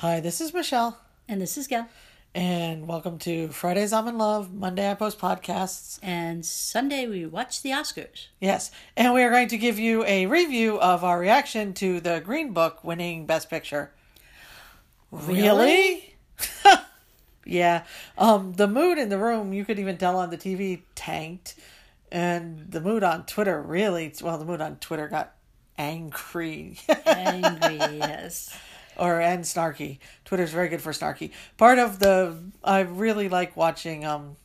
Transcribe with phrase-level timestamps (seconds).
[0.00, 1.86] Hi, this is Michelle, And this is Gail.
[2.34, 5.98] and welcome to Fridays I'm in Love, Monday I post podcasts.
[6.02, 8.28] And Sunday we watch the Oscars.
[8.40, 12.20] Yes, and we are going to give you a review of our reaction to the
[12.20, 13.92] Green Book winning Best Picture.
[15.10, 16.16] Really?
[17.44, 17.84] yeah.
[18.16, 21.56] Um, the mood in the room, you could even tell on the TV, tanked.
[22.10, 25.34] And the mood on Twitter really, well, the mood on Twitter got
[25.76, 26.78] angry.
[27.06, 28.56] Angry, yes.
[29.00, 29.98] Or and snarky.
[30.24, 31.32] Twitter's very good for snarky.
[31.56, 34.36] Part of the I really like watching um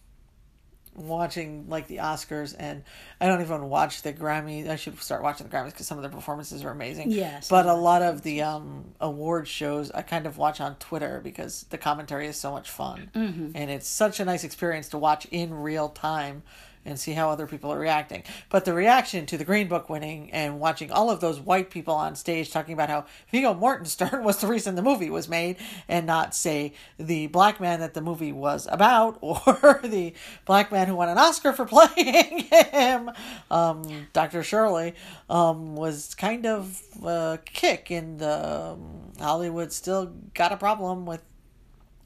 [0.96, 2.82] watching like the Oscars and
[3.20, 4.70] I don't even watch the Grammys.
[4.70, 7.12] I should start watching the Grammys because some of the performances are amazing.
[7.12, 7.49] Yes.
[7.49, 11.63] But a lot of the um award shows I kind of watch on Twitter because
[11.70, 13.12] the commentary is so much fun.
[13.13, 13.52] Mm-hmm.
[13.55, 16.44] And it's such a nice experience to watch in real time
[16.86, 18.24] and see how other people are reacting.
[18.50, 21.96] But the reaction to the Green Book winning and watching all of those white people
[21.96, 26.06] on stage talking about how Viggo Mortenstern was the reason the movie was made and
[26.06, 30.14] not, say, the black man that the movie was about or the
[30.46, 33.12] black man who won an Oscar for playing him,
[33.49, 34.44] um, Dr.
[34.44, 34.94] Shirley,
[35.30, 41.22] um, was kind of a kick in the um, Hollywood still got a problem with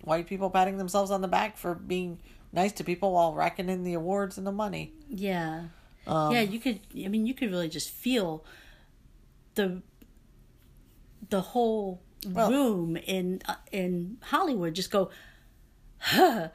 [0.03, 2.19] white people patting themselves on the back for being
[2.51, 4.93] nice to people while racking in the awards and the money.
[5.09, 5.65] Yeah.
[6.07, 8.43] Um, yeah, you could I mean you could really just feel
[9.55, 9.81] the
[11.29, 15.09] the whole Well- room in uh, in Hollywood just go
[15.99, 16.49] huh.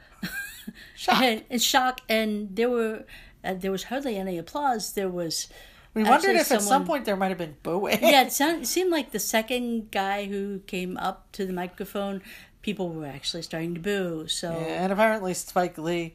[0.96, 1.22] Shocked.
[1.22, 3.04] and, and shock and there were
[3.44, 4.94] uh, there was hardly any applause.
[4.94, 5.48] There was
[5.92, 7.98] We wondered if at some point there might have been booing.
[8.02, 12.22] yeah, it, sound, it seemed like the second guy who came up to the microphone,
[12.64, 14.26] people were actually starting to boo.
[14.26, 16.14] So and apparently Spike Lee.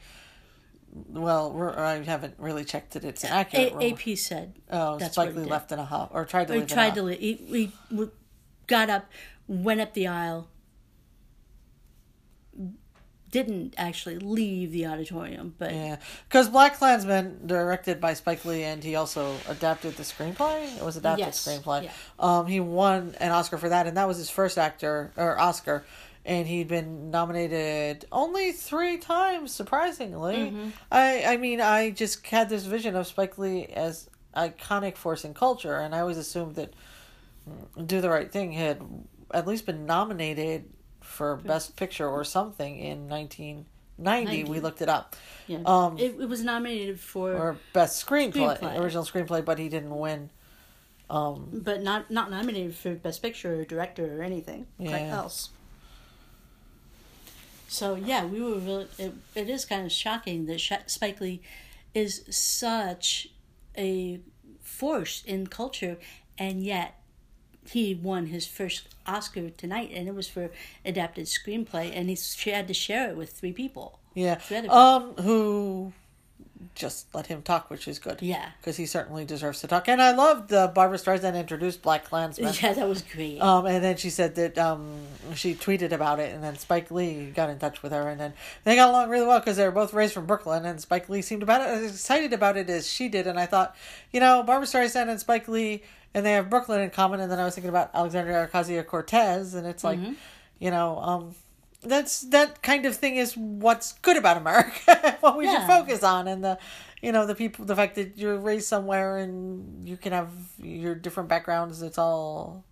[1.08, 3.74] Well, we're, I haven't really checked that it's accurate.
[3.80, 6.60] A- AP said oh, that's Spike Lee left in a huff or tried to he
[6.62, 6.68] leave.
[6.70, 7.20] tried to leave.
[7.20, 7.34] He,
[7.92, 8.08] he
[8.66, 9.06] got up,
[9.48, 10.48] went up the aisle,
[13.30, 18.84] didn't actually leave the auditorium, but Yeah, because Black Klansman, directed by Spike Lee, and
[18.84, 20.76] he also adapted the screenplay.
[20.76, 21.84] It was adapted Yes, screenplay.
[21.84, 21.92] yeah.
[22.18, 25.84] Um, he won an Oscar for that, and that was his first actor or Oscar,
[26.30, 30.36] and he'd been nominated only three times, surprisingly.
[30.36, 30.70] Mm-hmm.
[30.92, 34.08] I, I mean, I just had this vision of Spike Lee as
[34.38, 36.76] iconic force in culture, and I always assumed that
[37.84, 38.80] Do the Right Thing had
[39.34, 40.70] at least been nominated
[41.02, 44.44] for Best Picture or something in 1990.
[44.44, 44.60] We 90.
[44.62, 45.16] looked it up
[45.48, 48.80] yeah, um, it, it was nominated for, or best screenplay, Screenplay.
[48.80, 50.30] original screenplay, but he didn't win.
[51.10, 55.50] Um, but not not nominated for best picture or director or anything like else.
[57.70, 58.88] So yeah, we were really.
[58.98, 61.42] It, it is kind of shocking that Sha Spike Lee
[61.94, 63.30] is such
[63.78, 64.20] a
[64.62, 65.98] force in culture,
[66.38, 66.96] and yet
[67.70, 70.50] he won his first Oscar tonight, and it was for
[70.84, 74.00] adapted screenplay, and he she had to share it with three people.
[74.16, 75.94] yeah, Three other um, who
[76.76, 78.22] just let him talk, which is good.
[78.22, 78.50] Yeah.
[78.60, 79.88] because he certainly deserves to talk.
[79.88, 82.54] And I loved uh, Barbra Streisand introduced Black Klansman.
[82.62, 83.40] Yeah, that was great.
[83.40, 84.92] Um, and then she said that um,
[85.36, 88.34] she tweeted about it, and then Spike Lee got in touch with her, and then
[88.66, 91.22] they got along really well because they were both raised from Brooklyn, and Spike Lee
[91.22, 93.26] seemed about as excited about it as she did.
[93.28, 93.76] And I thought,
[94.12, 95.84] you know, Barbra Streisand and Spike Lee,
[96.14, 97.20] and they have Brooklyn in common.
[97.20, 100.00] And then I was thinking about Alexandria Ocasio Cortez, and it's like,
[100.60, 101.36] you know, um,
[101.82, 106.28] that's that kind of thing is what's good about America, what we should focus on,
[106.28, 106.58] and the.
[107.02, 110.96] You know the people, the fact that you're raised somewhere and you can have your
[110.96, 111.82] different backgrounds.
[111.82, 112.66] It's all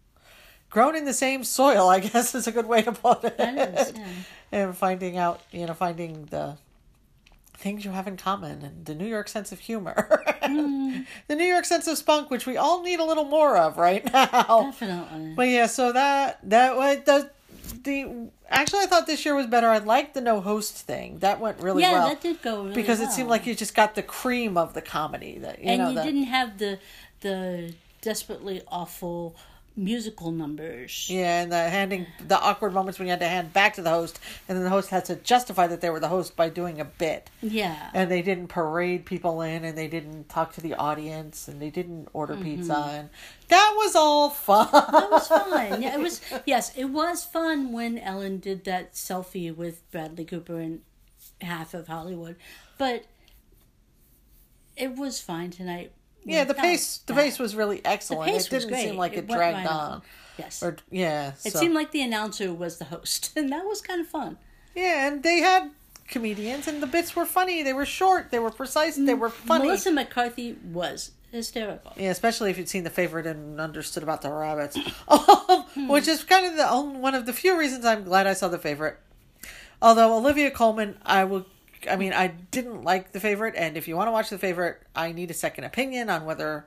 [0.69, 3.35] grown in the same soil, I guess is a good way to put it.
[3.38, 4.07] Yeah.
[4.51, 6.57] And finding out, you know, finding the
[7.57, 10.23] things you have in common and the New York sense of humor.
[10.44, 11.01] Hmm.
[11.28, 14.06] the New York sense of spunk, which we all need a little more of right
[14.13, 14.72] now.
[14.72, 15.34] Definitely.
[15.35, 17.31] But yeah, so that that was the
[17.83, 19.67] the actually I thought this year was better.
[19.67, 21.19] I liked the no host thing.
[21.19, 21.91] That went really well.
[21.91, 22.09] yeah, well.
[22.09, 24.81] that did go really because it seemed like you just got the cream of the
[24.81, 26.79] comedy that you and know you the, didn't have the
[27.21, 29.35] the desperately awful
[29.77, 31.07] musical numbers.
[31.09, 33.91] Yeah, and the handing the awkward moments when you had to hand back to the
[33.91, 34.19] host,
[34.49, 36.85] and then the host had to justify that they were the host by doing a
[36.85, 37.91] bit, Yeah.
[37.93, 41.69] and they didn't parade people in, and they didn't talk to the audience, and they
[41.69, 42.43] didn't order mm-hmm.
[42.43, 43.09] pizza, and
[43.49, 44.67] that was all fun.
[44.72, 45.81] That was fun.
[45.81, 46.22] Yeah, it was.
[46.46, 50.81] Yes, it was fun when Ellen did that selfie with Bradley Cooper and
[51.41, 52.35] half of Hollywood,
[52.78, 53.05] but
[54.75, 55.91] it was fine tonight.
[56.28, 58.29] Yeah, the pace the pace was really excellent.
[58.32, 59.91] pace it didn't seem like It it, dragged right on.
[59.94, 60.02] on.
[60.38, 63.82] Yes, Or yeah, it so- seemed like the announcer was the host, and that was
[63.82, 64.38] kind of fun.
[64.76, 65.72] yeah, and they had
[66.08, 67.64] comedians, and the bits were funny.
[67.64, 68.29] They were short.
[68.32, 68.96] They were precise.
[68.97, 69.66] They were funny.
[69.66, 71.91] Melissa McCarthy was hysterical.
[71.97, 74.78] Yeah, especially if you'd seen the favorite and understood about the rabbits,
[75.08, 78.34] um, which is kind of the only, one of the few reasons I'm glad I
[78.34, 78.97] saw the favorite.
[79.82, 81.46] Although Olivia Colman, I will.
[81.90, 84.82] I mean, I didn't like the favorite, and if you want to watch the favorite,
[84.96, 86.66] I need a second opinion on whether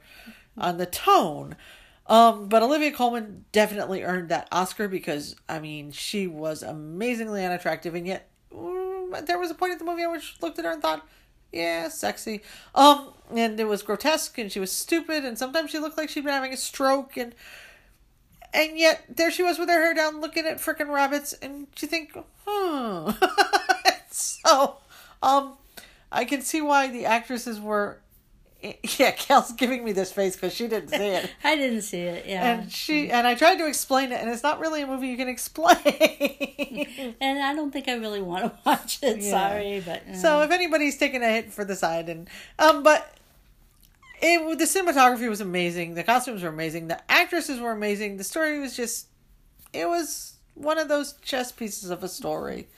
[0.57, 1.57] on the tone.
[2.07, 7.95] Um, but Olivia Colman definitely earned that Oscar because I mean she was amazingly unattractive,
[7.95, 10.73] and yet mm, there was a point in the movie I which looked at her
[10.73, 11.07] and thought,
[11.53, 12.43] yeah, sexy.
[12.75, 16.25] Um, and it was grotesque, and she was stupid, and sometimes she looked like she'd
[16.25, 17.35] been having a stroke, and
[18.53, 21.89] and yet there she was with her hair down, looking at frickin' rabbits, and you
[21.89, 22.17] think,
[22.47, 23.11] hmm.
[24.11, 24.79] so,
[25.23, 25.57] um,
[26.11, 27.99] I can see why the actresses were.
[28.99, 31.31] Yeah, Kel's giving me this face because she didn't see it.
[31.45, 32.27] I didn't see it.
[32.27, 35.09] Yeah, and she and I tried to explain it, and it's not really a movie
[35.09, 35.79] you can explain.
[37.23, 39.23] and I don't think I really want to watch it.
[39.23, 39.31] Yeah.
[39.31, 42.29] Sorry, but so if anybody's taking a hit for the side, and
[42.59, 43.15] um, but
[44.21, 48.61] it the cinematography was amazing, the costumes were amazing, the actresses were amazing, the story
[48.61, 49.07] was just
[49.73, 52.69] it was one of those chess pieces of a story,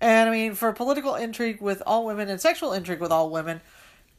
[0.00, 3.60] and I mean for political intrigue with all women and sexual intrigue with all women,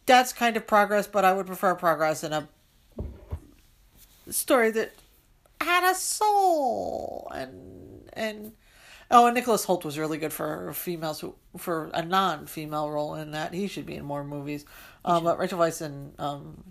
[0.06, 1.08] that's kind of progress.
[1.08, 2.48] But I would prefer progress in a
[4.30, 4.94] story that
[5.62, 8.54] had a soul and and
[9.10, 13.16] oh and Nicholas Hoult was really good for females who for a non female role
[13.16, 13.54] in that.
[13.54, 14.66] He should be in more movies.
[15.06, 16.64] Um, but Rachel Weisz and um,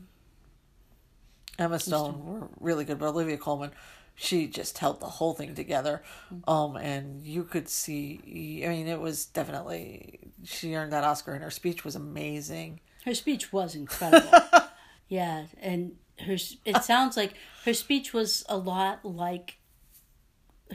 [1.59, 2.25] Emma Stone.
[2.25, 3.71] were really good but Olivia Colman
[4.17, 6.03] she just held the whole thing together
[6.49, 11.45] um and you could see I mean it was definitely she earned that Oscar and
[11.45, 14.29] her speech was amazing her speech was incredible.
[15.09, 15.97] yeah, and
[16.27, 17.35] her it sounds like
[17.65, 19.59] her speech was a lot like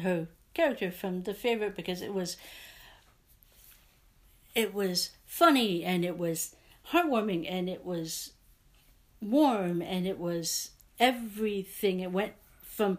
[0.02, 2.38] her character from The Favorite because it was
[4.56, 6.56] it was funny and it was
[6.92, 8.32] heartwarming and it was
[9.22, 10.72] warm and it was
[11.02, 12.00] everything.
[12.00, 12.34] It went
[12.64, 12.98] from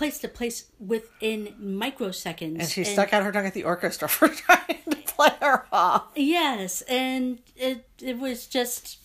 [0.00, 2.58] place to place within microseconds.
[2.60, 6.04] and she stuck out her tongue at the orchestra for trying to play her off
[6.16, 8.96] Yes, and it it was just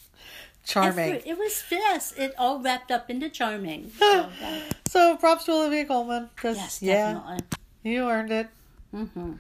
[0.66, 2.14] charming Every- It was yes.
[2.18, 3.92] It all wrapped up into charming.
[4.00, 4.60] So, yeah.
[4.88, 6.30] So props to Olivia Colman.
[6.44, 7.40] yes, yeah, definitely.
[7.84, 8.48] you earned it.
[8.92, 9.34] hmm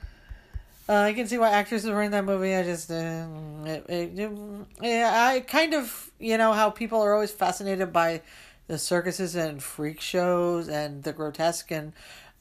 [0.88, 2.54] Uh, I can see why actresses were in that movie.
[2.54, 3.26] I just, uh,
[3.66, 4.38] it, it, it-
[4.84, 8.22] yeah, I kind of, you know, how people are always fascinated by
[8.68, 11.94] the circuses and freak shows and the grotesque, and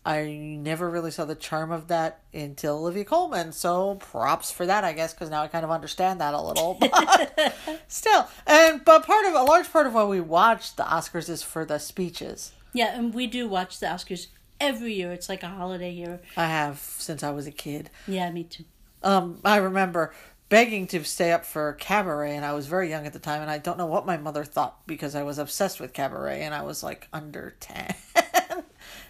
[0.07, 3.53] I never really saw the charm of that until Olivia Colman.
[3.53, 6.79] So props for that, I guess, because now I kind of understand that a little.
[6.81, 11.29] But still, and but part of a large part of why we watch the Oscars
[11.29, 12.53] is for the speeches.
[12.73, 14.27] Yeah, and we do watch the Oscars
[14.61, 15.13] every year.
[15.13, 16.21] It's like a holiday here.
[16.37, 17.91] I have since I was a kid.
[18.07, 18.65] Yeah, me too.
[19.03, 20.13] Um, I remember
[20.49, 23.51] begging to stay up for Cabaret, and I was very young at the time, and
[23.51, 26.63] I don't know what my mother thought because I was obsessed with Cabaret, and I
[26.63, 27.95] was like under 10.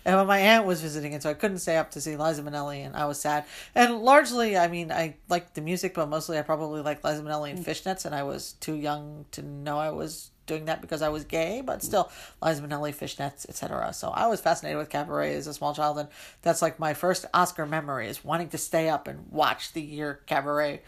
[0.05, 2.43] and when my aunt was visiting it, so I couldn't stay up to see Liza
[2.43, 3.45] Minnelli, and I was sad.
[3.75, 7.51] And largely, I mean, I liked the music, but mostly I probably liked Liza Minnelli
[7.51, 7.65] and mm.
[7.65, 11.25] Fishnets, and I was too young to know I was doing that because I was
[11.25, 11.83] gay, but mm.
[11.83, 12.11] still,
[12.43, 13.93] Liza Minnelli, Fishnets, etc.
[13.93, 16.09] So I was fascinated with Cabaret as a small child, and
[16.43, 20.21] that's like my first Oscar memory is wanting to stay up and watch the year
[20.27, 20.83] Cabaret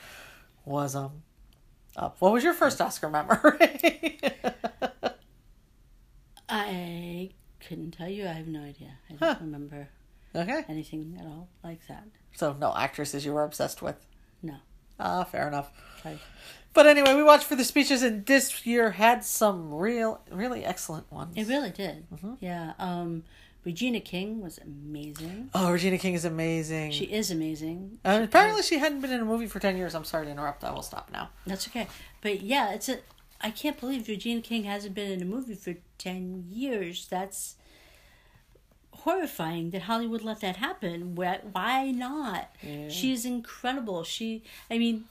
[0.66, 1.22] was um
[1.96, 2.16] up.
[2.18, 4.18] What was your first Oscar memory?
[6.48, 7.30] I
[7.66, 8.24] couldn't tell you.
[8.26, 8.92] I have no idea.
[9.08, 9.36] I don't Huh.
[9.40, 9.88] remember
[10.34, 12.04] okay, anything at all like that.
[12.34, 14.06] so no actresses you were obsessed with.
[14.42, 14.56] No.
[15.00, 15.70] Ah, fair enough.
[16.02, 16.18] Sorry.
[16.72, 21.10] But anyway, we watched for the speeches, and this year had some real, really excellent
[21.10, 21.34] ones.
[21.36, 22.08] It really did.
[22.10, 22.34] Mm-hmm.
[22.40, 22.72] Yeah.
[22.78, 23.24] Um,
[23.66, 25.50] Regina King was amazing.
[25.52, 26.92] Oh, Regina King is amazing.
[26.92, 27.98] She is amazing.
[28.04, 29.92] Uh, apparently, she hadn't been in a movie for ten years.
[29.92, 30.62] I'm sorry to interrupt.
[30.62, 31.30] I will stop now.
[31.48, 31.88] That's okay.
[32.22, 33.00] But yeah, it's a.
[33.40, 37.08] I can't believe Regina King hasn't been in a movie for ten years.
[37.08, 37.56] That's
[38.92, 41.16] horrifying that Hollywood let that happen.
[41.16, 41.40] Why?
[41.50, 42.50] Why not?
[43.12, 44.04] is incredible.
[44.04, 44.44] She.
[44.70, 45.06] I mean.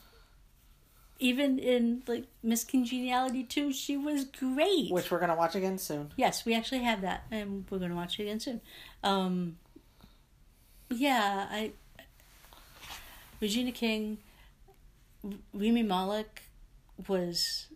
[1.20, 4.92] Even in like Miss Congeniality too, she was great.
[4.92, 6.12] Which we're gonna watch again soon.
[6.18, 8.62] Yes, we actually have that, and we're going to watch it again soon.
[9.04, 9.58] Um,
[10.90, 11.72] yeah, I
[13.40, 14.18] Regina King,
[15.54, 16.44] Rami Malek
[17.08, 17.68] was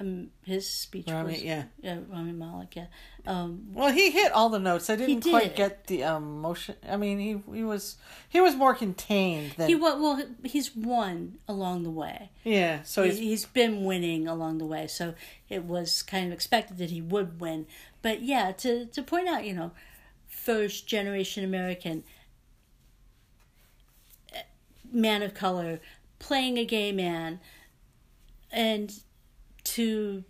[0.00, 1.64] um, his speech Rami, was yeah.
[1.82, 2.86] yeah Rami Malek yeah
[3.26, 4.88] um, Well, he hit all the notes.
[4.88, 5.30] I didn't did.
[5.30, 6.74] quite get the emotion.
[6.88, 7.96] I mean, he he was
[8.28, 12.30] he was more contained than he well he's won along the way.
[12.44, 12.82] yeah.
[12.82, 15.14] So He- he's he's been winning along the way, so
[15.50, 17.66] it was kind of expected that he would win.
[18.02, 19.72] But yeah, to to point out, you know,
[20.26, 22.04] first generation American
[24.34, 24.42] eh,
[24.90, 25.80] man of color
[26.18, 27.40] playing a gay man,
[28.50, 29.00] and
[29.64, 30.24] to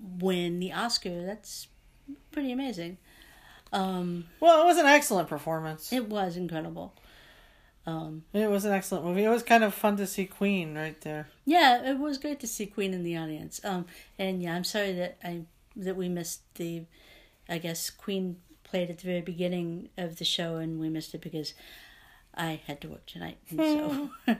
[0.00, 1.24] win the Oscar.
[1.24, 1.68] That's
[2.32, 2.98] pretty amazing.
[3.72, 5.92] Um, Well, it was an excellent performance.
[5.92, 6.94] It, was incredible.
[7.86, 9.24] Um, it was an excellent movie.
[9.24, 11.28] It was kind of fun to see Queen right there.
[11.44, 13.60] yeah, it was great to see Queen in the audience.
[13.64, 13.86] Um,
[14.18, 15.42] and yeah, I'm sorry that I
[15.76, 16.84] that we missed the.
[17.48, 21.20] I guess Queen played at the very beginning of the show, and we missed it
[21.20, 21.54] because
[22.36, 23.38] I had to work tonight.
[23.50, 24.10] And so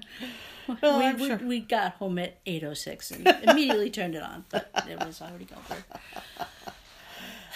[0.82, 1.36] Well, we, we, sure.
[1.38, 5.22] we got home at eight oh six and immediately turned it on, but it was
[5.22, 5.82] already over.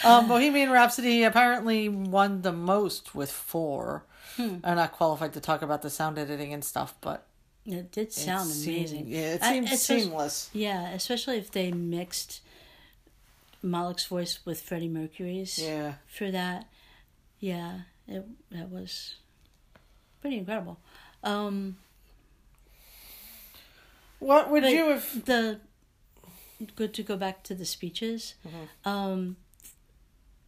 [0.04, 4.04] Um, Bohemian Rhapsody apparently won the most with four.
[4.36, 4.56] Hmm.
[4.64, 7.26] I'm not qualified to talk about the sound editing and stuff, but
[7.66, 9.08] It did it sound seemed- amazing.
[9.08, 10.50] Yeah, it seemed especially- seamless.
[10.54, 12.40] Yeah, especially if they mixed
[13.62, 15.94] Malek's voice with Freddie Mercury's Yeah.
[16.06, 16.66] for that.
[17.40, 19.16] Yeah, it that was
[20.20, 20.78] pretty incredible.
[21.22, 21.76] Um,
[24.18, 25.24] What would you have?
[25.24, 25.60] the
[26.76, 28.34] good to go back to the speeches.
[28.46, 28.88] Mm-hmm.
[28.88, 29.36] Um,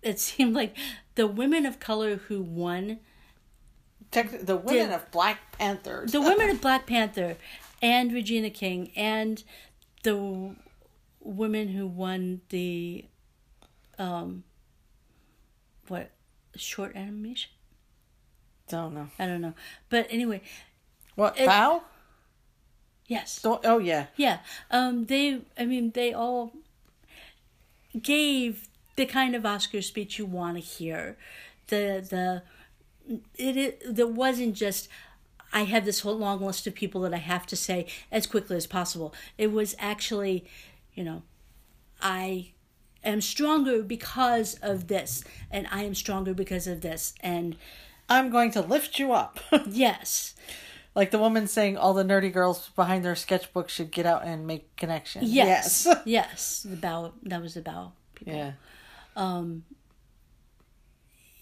[0.03, 0.77] it seemed like
[1.15, 2.99] the women of color who won
[4.11, 6.07] Tech, the women Did- of Black Panther.
[6.11, 7.37] the women of Black Panther
[7.81, 9.43] and Regina King and
[10.03, 10.55] the
[11.21, 13.07] women who won the
[13.99, 14.43] um
[15.89, 16.11] what
[16.57, 17.51] short animation
[18.69, 19.09] Don't know.
[19.19, 19.55] I don't know
[19.91, 20.41] but anyway
[21.15, 21.39] What?
[21.39, 21.83] It- Bao?
[23.07, 24.07] yes Don't, oh, yeah.
[24.17, 24.39] yeah
[24.71, 26.53] um they I mean they all
[28.01, 31.17] gave the kind of Oscar speech you want to hear
[31.69, 32.43] the the
[33.37, 34.89] it, it there wasn't just
[35.53, 38.57] I have this whole long list of people that I have to say as quickly
[38.57, 39.13] as possible.
[39.37, 40.47] It was actually,
[40.95, 41.23] you know,
[42.01, 42.53] I
[43.05, 47.57] am stronger because of this, and I am stronger because of this, and
[48.13, 49.41] I'm going to lift you up.
[49.69, 50.35] yes,
[50.95, 54.47] like the woman saying all the nerdy girls behind their sketchbook should get out and
[54.47, 55.31] make connections.
[55.33, 56.01] yes, Yes.
[56.05, 58.35] yes, the Bao that was the Bao people.
[58.35, 58.53] yeah.
[59.17, 59.65] Um,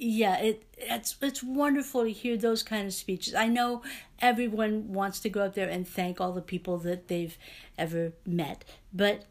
[0.02, 3.82] yeah it it's it's wonderful to hear those kind of speeches i know
[4.18, 7.36] everyone wants to go up there and thank all the people that they've
[7.76, 9.26] ever met but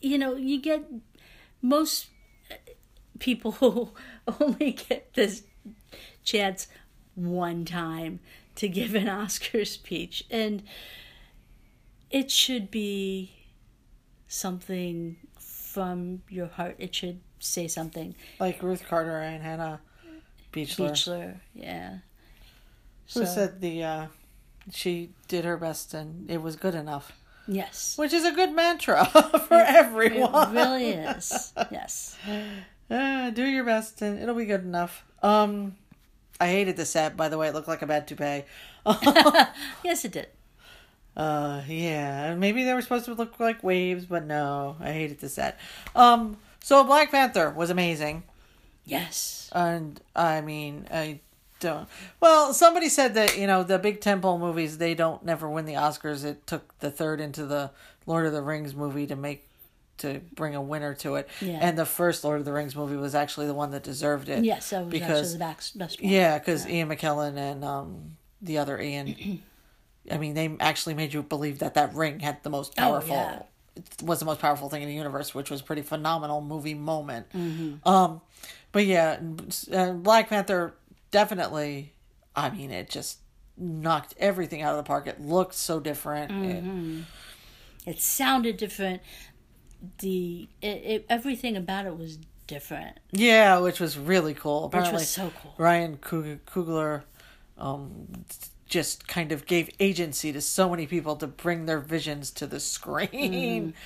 [0.00, 0.82] you know you get
[1.60, 2.06] most
[3.18, 3.94] people
[4.40, 5.42] only get this
[6.24, 6.66] chance
[7.14, 8.20] one time
[8.54, 10.62] to give an oscar speech and
[12.10, 13.32] it should be
[14.26, 19.80] something from your heart it should say something Like Ruth Carter and Hannah
[20.52, 20.90] Beachler.
[20.90, 21.98] Beachler, yeah.
[23.14, 24.06] Who So- said the uh,
[24.72, 27.12] she did her best and it was good enough.
[27.46, 27.96] Yes.
[27.96, 29.04] Which is a good mantra
[29.48, 30.56] for everyone.
[30.56, 31.52] It really is.
[31.70, 32.16] Yes.
[32.90, 35.04] Uh, do your best and it'll be good enough.
[35.22, 35.76] Um,
[36.40, 37.16] I hated the set.
[37.16, 38.44] By the way, it looked like a bad toupee.
[39.84, 40.28] Yes, it did.
[41.16, 45.28] Uh, yeah, maybe they were supposed to look like waves, but no, I hated the
[45.28, 45.58] set.
[45.96, 48.22] Um, so Black Panther was amazing,
[48.84, 49.50] Yes.
[49.52, 51.18] and I mean, I
[51.58, 51.88] don't.
[52.20, 55.74] Well, somebody said that you know the big temple movies they don't never win the
[55.74, 56.24] Oscars.
[56.24, 57.72] It took the third into the
[58.06, 59.47] Lord of the Rings movie to make
[59.98, 61.58] to bring a winner to it, Yeah.
[61.60, 64.44] and the first Lord of the Rings movie was actually the one that deserved it.
[64.44, 66.10] Yes, that was because actually the best, best one.
[66.10, 69.40] yeah, because Ian McKellen and um, the other Ian,
[70.10, 73.14] I mean, they actually made you believe that that ring had the most Oh, powerful,
[73.16, 73.42] yeah.
[74.02, 77.26] was the most powerful thing in the universe, which was a pretty phenomenal movie moment.
[77.32, 77.88] Mm-hmm.
[77.88, 78.20] Um,
[78.72, 79.18] but yeah,
[79.72, 80.74] uh, Black Panther
[81.10, 81.92] definitely.
[82.36, 83.18] I mean, it just
[83.56, 85.06] knocked everything out of the park.
[85.08, 86.30] It looked so different.
[86.30, 86.98] Mm-hmm.
[87.00, 87.04] It-
[87.86, 89.00] It sounded different.
[89.98, 94.68] The it, it, everything about it was different, yeah, which was really cool.
[94.68, 95.54] which was so cool.
[95.56, 97.02] Ryan Coog- Coogler
[97.58, 98.24] um,
[98.66, 102.60] just kind of gave agency to so many people to bring their visions to the
[102.60, 103.08] screen.
[103.12, 103.70] Mm-hmm.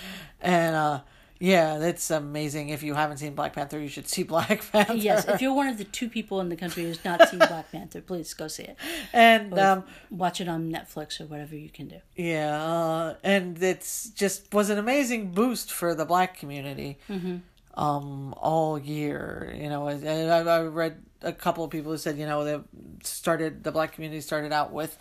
[0.44, 1.00] And uh,
[1.42, 2.68] yeah, that's amazing.
[2.68, 4.94] If you haven't seen Black Panther, you should see Black Panther.
[4.94, 7.72] Yes, if you're one of the two people in the country who's not seen Black
[7.72, 8.76] Panther, please go see it.
[9.12, 11.96] and um, Watch it on Netflix or whatever you can do.
[12.14, 16.98] yeah, uh, and it's just was an amazing boost for the black community.
[17.10, 17.38] Mm-hmm.
[17.74, 22.18] Um, all year, you know, I, I, I read a couple of people who said,
[22.18, 22.60] you know, they
[23.02, 24.96] started the black community started out with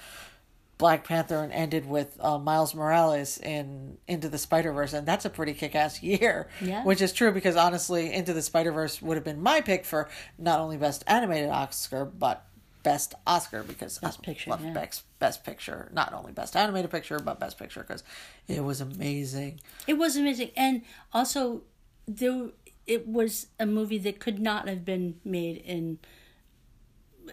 [0.81, 5.25] Black Panther and ended with uh, Miles Morales in Into the Spider Verse, and that's
[5.25, 6.47] a pretty kick ass year.
[6.59, 6.83] Yeah.
[6.83, 10.09] Which is true because honestly, Into the Spider Verse would have been my pick for
[10.39, 12.47] not only best animated Oscar but
[12.81, 14.73] best Oscar because Best I Picture, love yeah.
[14.73, 18.03] best best picture, not only best animated picture but best picture because
[18.47, 19.59] it was amazing.
[19.85, 20.81] It was amazing, and
[21.13, 21.61] also
[22.07, 22.47] there
[22.87, 25.99] it was a movie that could not have been made in.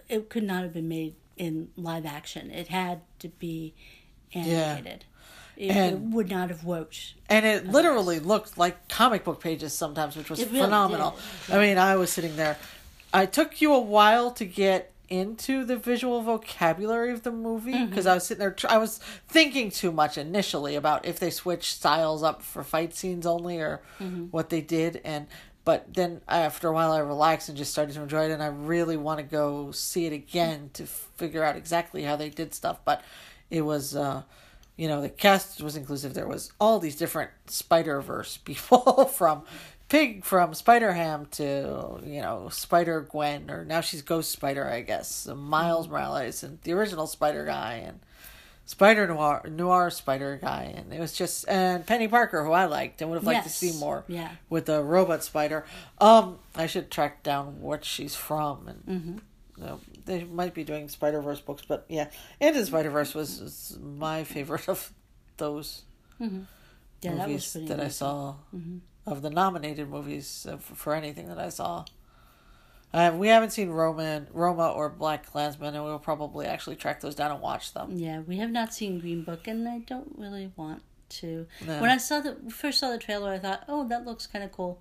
[0.07, 2.51] It could not have been made in live action.
[2.51, 3.75] It had to be
[4.35, 5.05] animated.
[5.57, 7.15] it, it would not have worked.
[7.29, 11.19] and it literally looked like comic book pages sometimes, which was really phenomenal.
[11.47, 12.57] did, I mean, I was sitting there.
[13.13, 17.87] I took you a while to get into the visual vocabulary of the movie Mm-hmm.
[17.87, 18.55] because I was sitting there.
[18.69, 23.25] I was thinking too much initially about if they switched styles up for fight scenes
[23.27, 24.25] only or Mm-hmm.
[24.27, 25.27] what they did, and
[25.69, 28.47] but then after a while I relaxed and just started to enjoy it, and I
[28.47, 32.79] really want to go see it again to figure out exactly how they did stuff.
[32.87, 33.03] But
[33.51, 33.95] it was.
[33.95, 34.23] uh
[34.79, 39.43] you know the cast was inclusive there was all these different spider verse people from
[39.91, 44.81] pig from spider ham to you know spider gwen or now she's ghost spider i
[44.81, 47.99] guess miles morales and the original spider guy and
[48.69, 53.01] spider noir noir spider guy and it was just and penny parker who i liked
[53.01, 54.31] and would have liked to see more Yeah.
[54.51, 55.65] with the robot spider
[56.03, 59.17] um i should track down what she's from and Mm-hmm.
[59.59, 62.09] you know, they might be doing Spider Verse books, but yeah,
[62.41, 64.93] Into Spider Verse was, was my favorite of
[65.39, 65.83] those
[66.21, 66.29] Yeah,
[67.03, 68.37] that was movies pretty that, I saw
[69.07, 71.85] of the nominated movies uh, for anything that I saw.
[72.93, 77.15] Uh, we haven't seen Roman, Roma, or Black Klansman, and we'll probably actually track those
[77.15, 77.91] down and watch them.
[77.99, 81.47] Yeah, we have not seen Green Book, and I don't really want to.
[81.67, 81.81] No.
[81.81, 84.53] When I saw the first saw the trailer, I thought, "Oh, that looks kind of
[84.53, 84.81] cool,"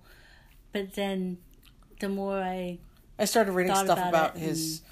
[0.72, 1.38] but then
[2.00, 2.78] the more I
[3.18, 4.82] I started reading stuff about about his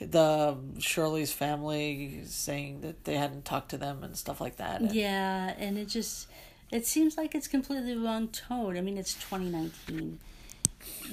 [0.00, 4.80] the Shirley's family saying that they hadn't talked to them and stuff like that.
[4.80, 6.26] And- yeah, and it just
[6.72, 8.76] it seems like it's completely wrong tone.
[8.76, 10.18] I mean, it's 2019.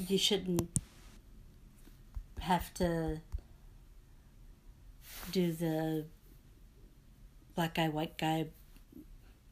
[0.08, 0.70] You shouldn't
[2.46, 3.22] have to
[5.32, 6.06] do the
[7.56, 8.48] black guy, white guy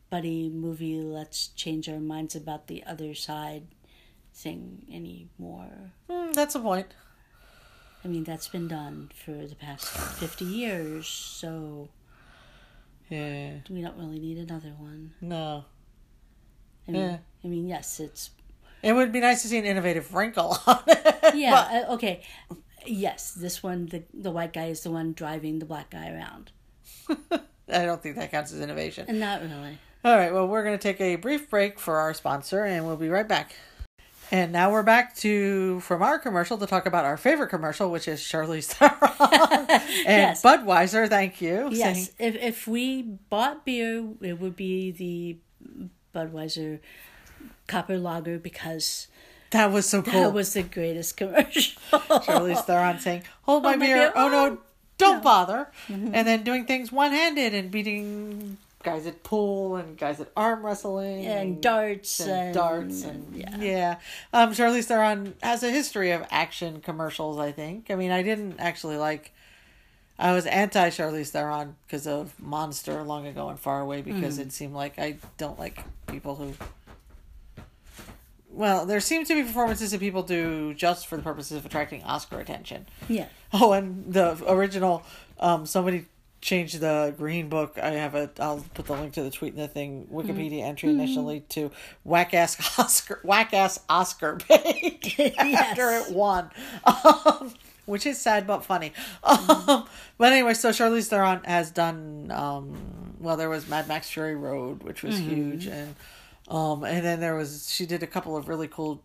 [0.09, 1.01] buddy movie.
[1.01, 3.63] Let's change our minds about the other side
[4.33, 5.91] thing anymore.
[6.09, 6.87] Mm, that's a point.
[8.05, 11.89] I mean, that's been done for the past 50 years, so
[13.09, 13.59] Yeah.
[13.69, 15.13] we don't really need another one.
[15.21, 15.65] No.
[16.87, 17.17] I mean, Yeah.
[17.43, 18.31] I mean, yes, it's
[18.81, 21.35] It would be nice to see an innovative wrinkle on it.
[21.35, 21.85] yeah.
[21.89, 22.21] uh, okay,
[22.85, 26.51] yes, this one, the the white guy is the one driving the black guy around,
[27.09, 29.19] I don't think that counts as innovation.
[29.19, 29.77] not really.
[30.05, 32.97] All right, well, we're going to take a brief break for our sponsor, and we'll
[32.97, 33.55] be right back.
[34.31, 38.07] And now we're back to from our commercial to talk about our favorite commercial, which
[38.07, 40.41] is Charlize Theron and Yes.
[40.41, 41.07] Budweiser.
[41.07, 41.69] Thank you.
[41.71, 45.37] Yes, saying- if if we bought beer, it would be the
[46.13, 46.79] Budweiser
[47.67, 49.07] Copper Lager because
[49.53, 50.21] that was so cool.
[50.21, 51.81] that was the greatest commercial.
[51.91, 54.13] Charlize Theron saying, "Hold my Hold my beer." beer.
[54.15, 54.57] Oh no, Oh.
[54.97, 55.69] don't bother.
[55.87, 56.13] Mm-hmm.
[56.13, 61.25] And then doing things one-handed and beating guys at pool and guys at arm wrestling
[61.25, 63.57] and darts and, and, darts and yeah.
[63.57, 63.95] yeah.
[64.33, 67.37] Um, Charlize Theron has a history of action commercials.
[67.39, 67.89] I think.
[67.89, 69.31] I mean, I didn't actually like.
[70.19, 74.47] I was anti Charlize Theron because of Monster long ago and far away because Mm-hmm.
[74.49, 76.53] it seemed like I don't like people who.
[78.53, 82.03] Well, there seem to be performances that people do just for the purposes of attracting
[82.03, 82.85] Oscar attention.
[83.09, 83.27] yeah.
[83.51, 85.03] Oh, and the original,
[85.39, 86.05] um, somebody
[86.41, 87.79] changed the Green Book.
[87.81, 88.29] I have a.
[88.39, 91.71] I'll put the link to the tweet and the thing Wikipedia entry initially to
[92.03, 96.09] whack ass Oscar whack ass Oscar bait after Yes.
[96.09, 96.49] it won,
[96.85, 97.53] um,
[97.85, 98.93] which is sad but funny.
[99.23, 99.87] Um,
[100.17, 102.31] but anyway, so Charlize Theron has done.
[102.31, 105.95] Um, well, there was Mad Max Fury Road, which was huge, and
[106.47, 109.03] um, and then there was she did a couple of really cool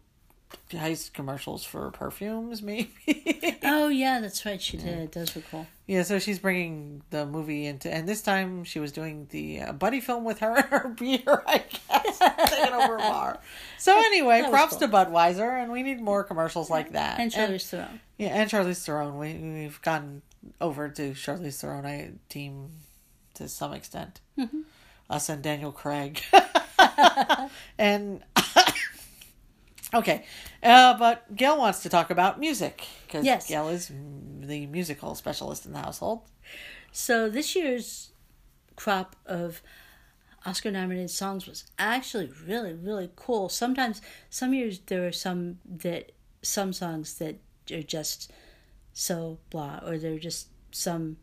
[0.70, 3.58] heist commercials for perfumes, maybe.
[3.64, 4.60] Oh yeah, that's right.
[4.60, 5.12] She did.
[5.12, 5.66] Those were cool.
[5.86, 9.72] Yeah, so she's bringing the movie into, and this time she was doing the uh,
[9.72, 12.18] buddy film with her and her beer, I guess,
[12.50, 13.40] taking over a bar.
[13.78, 14.80] So anyway, props cool.
[14.80, 17.18] to Budweiser, and we need more commercials like that.
[17.18, 18.00] And Charlize Theron.
[18.18, 19.16] yeah, and Charlize Theron.
[19.18, 20.22] We we've gotten
[20.60, 22.70] over to Charlize Theron I, team
[23.34, 24.20] to some extent.
[24.38, 24.60] Mm-hmm.
[25.10, 26.20] Us and Daniel Craig,
[27.78, 28.22] and
[29.94, 30.24] okay,
[30.62, 33.48] uh, but Gail wants to talk about music because Yes.
[33.48, 33.90] Gail is
[34.40, 36.22] the musical specialist in the household.
[36.92, 38.10] So this year's
[38.76, 39.62] crop of
[40.46, 43.48] Oscar nominated songs was actually really, really cool.
[43.48, 47.36] Sometimes some years there are some that some songs that
[47.70, 48.30] are just
[48.92, 51.16] so blah or there are just some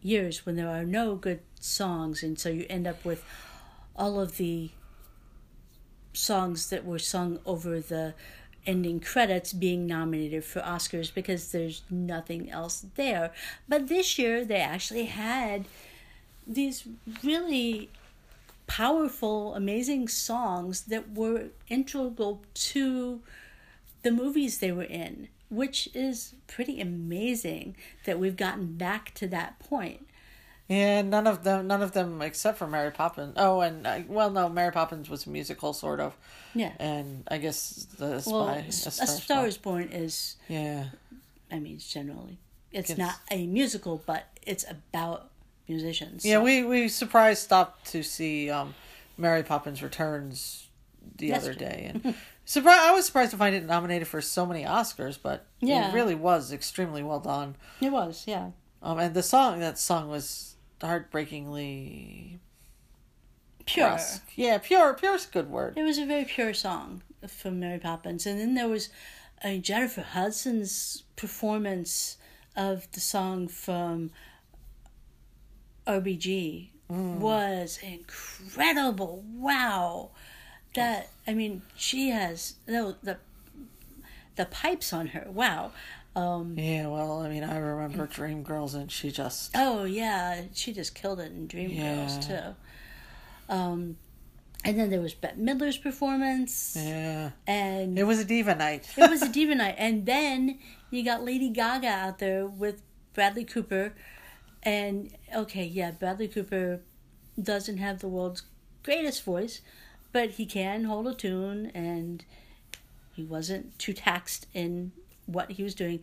[0.00, 3.24] years when there are no good songs and so you end up with
[3.96, 4.70] all of the
[6.12, 8.14] songs that were sung over the
[8.66, 13.32] ending credits being nominated for Oscars because there's nothing else there.
[13.68, 15.66] But this year they actually had
[16.46, 16.86] these
[17.22, 17.90] really
[18.66, 23.20] powerful, amazing songs that were integral to
[24.02, 29.58] the movies they were in, which is pretty amazing that we've gotten back to that
[29.58, 30.08] point.
[30.68, 33.34] Yeah, none of them, none of them except for Mary Poppins.
[33.36, 36.16] Oh, and uh, well, no, Mary Poppins was a musical, sort of,
[36.54, 36.72] Yeah.
[36.80, 40.86] and I guess the spy, Well, a A Star, Star is Born is, Yeah,
[41.52, 42.38] I mean, generally,
[42.72, 45.30] it's It's- not a musical, but it's about
[45.68, 46.24] musicians.
[46.24, 46.40] yeah.
[46.40, 48.74] We we surprised stopped to see um,
[49.16, 50.66] Mary Poppins Returns
[51.16, 52.80] the other day, and surprised.
[52.82, 55.90] I was surprised to find it nominated for so many Oscars, but Yeah.
[55.90, 57.54] it really was extremely well done.
[57.80, 58.50] It was, yeah.
[58.82, 62.40] Um, and the song that song was heartbreakingly
[63.64, 63.88] Pure.
[63.88, 64.22] brusque.
[64.36, 64.94] Yeah, pure.
[64.94, 65.76] Pure's a good word.
[65.76, 68.26] It was a very pure song from Mary Poppins.
[68.26, 68.88] And then there was
[69.44, 72.16] uh, Jennifer Hudson's performance
[72.56, 74.10] of the song from
[75.86, 79.24] RBG was incredible.
[79.34, 80.10] Wow.
[80.74, 83.18] That, I mean, she has the, the,
[84.36, 85.26] the pipes on her.
[85.28, 85.72] Wow.
[86.16, 90.42] Um, Yeah, well, I mean, I remember Dreamgirls, and she just oh, yeah.
[90.54, 92.54] She just killed it in Dreamgirls, Yeah.
[93.48, 93.54] too.
[93.54, 93.96] Um,
[94.64, 96.74] and then there was Bette Midler's performance.
[96.76, 97.30] yeah.
[97.46, 98.88] And It was a diva night.
[98.96, 100.58] it was a diva night and then
[100.90, 102.80] you got lady gaga out there with
[103.12, 103.92] bradley cooper
[104.62, 106.80] and okay yeah bradley cooper
[107.40, 108.42] doesn't have the world's
[108.82, 109.60] greatest voice
[110.12, 112.24] but he can hold a tune and
[113.14, 114.92] he wasn't too taxed in
[115.26, 116.00] what he was doing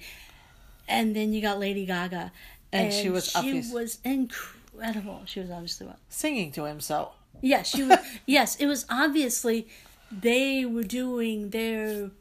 [0.87, 2.31] and then you got lady gaga
[2.71, 7.11] And she was she obvious- was incredible she was obviously well Singing to him, so
[7.41, 7.97] Yes, she was.
[8.25, 9.67] yes, it was obviously
[10.09, 12.11] they were doing their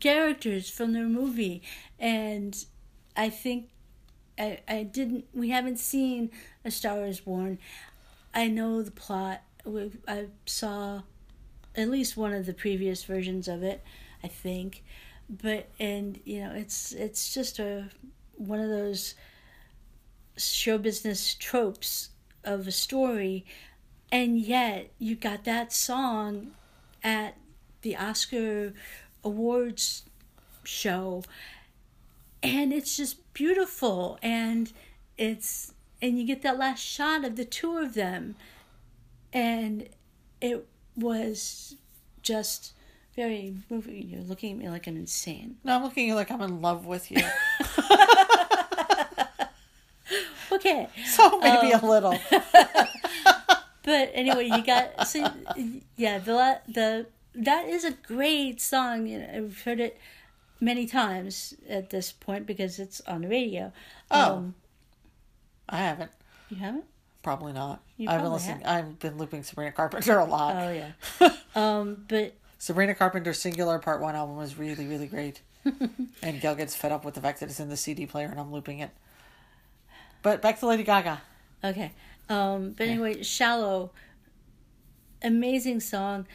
[0.00, 1.62] characters from their movie,
[1.98, 2.64] and
[3.16, 3.68] I think
[4.38, 5.26] I I didn't.
[5.34, 6.30] We haven't seen
[6.64, 7.58] A Star Is Born.
[8.34, 9.42] I know the plot.
[9.66, 11.02] We, I saw
[11.76, 13.84] at least one of the previous versions of it.
[14.24, 14.82] I think,
[15.40, 17.88] but and you know it's it's just a
[18.36, 19.14] one of those
[20.36, 22.10] show business tropes
[22.44, 23.44] of a story.
[24.10, 26.52] And yet you got that song
[27.02, 27.36] at
[27.82, 28.74] the Oscar
[29.24, 30.04] awards
[30.64, 31.22] show.
[32.42, 34.18] And it's just beautiful.
[34.22, 34.72] And
[35.16, 38.34] it's and you get that last shot of the two of them.
[39.32, 39.88] And
[40.40, 40.66] it
[40.96, 41.76] was
[42.22, 42.74] just
[43.16, 46.30] very moving you're looking at me like i'm insane no, I'm looking at you like
[46.30, 47.18] I'm in love with you.
[50.52, 52.18] okay So maybe Um, a little.
[53.84, 55.28] But anyway, you got so
[55.96, 59.08] yeah the the that is a great song.
[59.08, 59.98] You know, I've heard it
[60.60, 63.72] many times at this point because it's on the radio.
[64.08, 64.36] Oh.
[64.36, 64.54] Um,
[65.68, 66.12] I haven't.
[66.48, 66.84] you haven't?
[67.24, 67.82] Probably not.
[67.96, 68.64] You I've been listening.
[68.64, 70.54] I've been looping Sabrina Carpenter a lot.
[70.54, 70.92] Oh yeah.
[71.56, 75.40] um, but Sabrina Carpenter's Singular Part One album was really, really great.
[76.22, 78.38] and Gail gets fed up with the fact that it's in the CD player and
[78.38, 78.90] I'm looping it.
[80.22, 81.20] But back to Lady Gaga.
[81.64, 81.90] okay.
[82.28, 83.90] Um, but anyway, "Shallow,"
[85.24, 86.28] amazing song.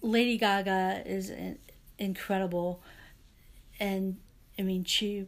[0.00, 1.60] Lady Gaga is in-
[1.96, 2.82] incredible,
[3.78, 4.16] and
[4.58, 5.26] I mean she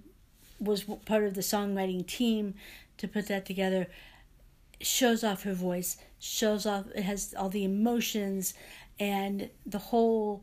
[0.59, 2.55] was part of the songwriting team
[2.99, 3.87] to put that together.
[4.81, 8.55] Shows off her voice, shows off it has all the emotions
[9.01, 10.43] and the whole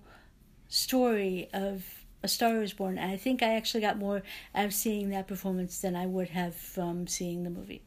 [0.68, 1.86] story of
[2.24, 2.98] A Star Is Born.
[2.98, 4.24] And I think I actually got more
[4.56, 7.82] out of seeing that performance than I would have from seeing the movie.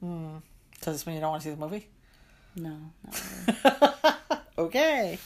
[0.00, 1.88] Does this mean you don't want to see the movie?
[2.56, 3.94] No, really.
[4.58, 5.18] Okay.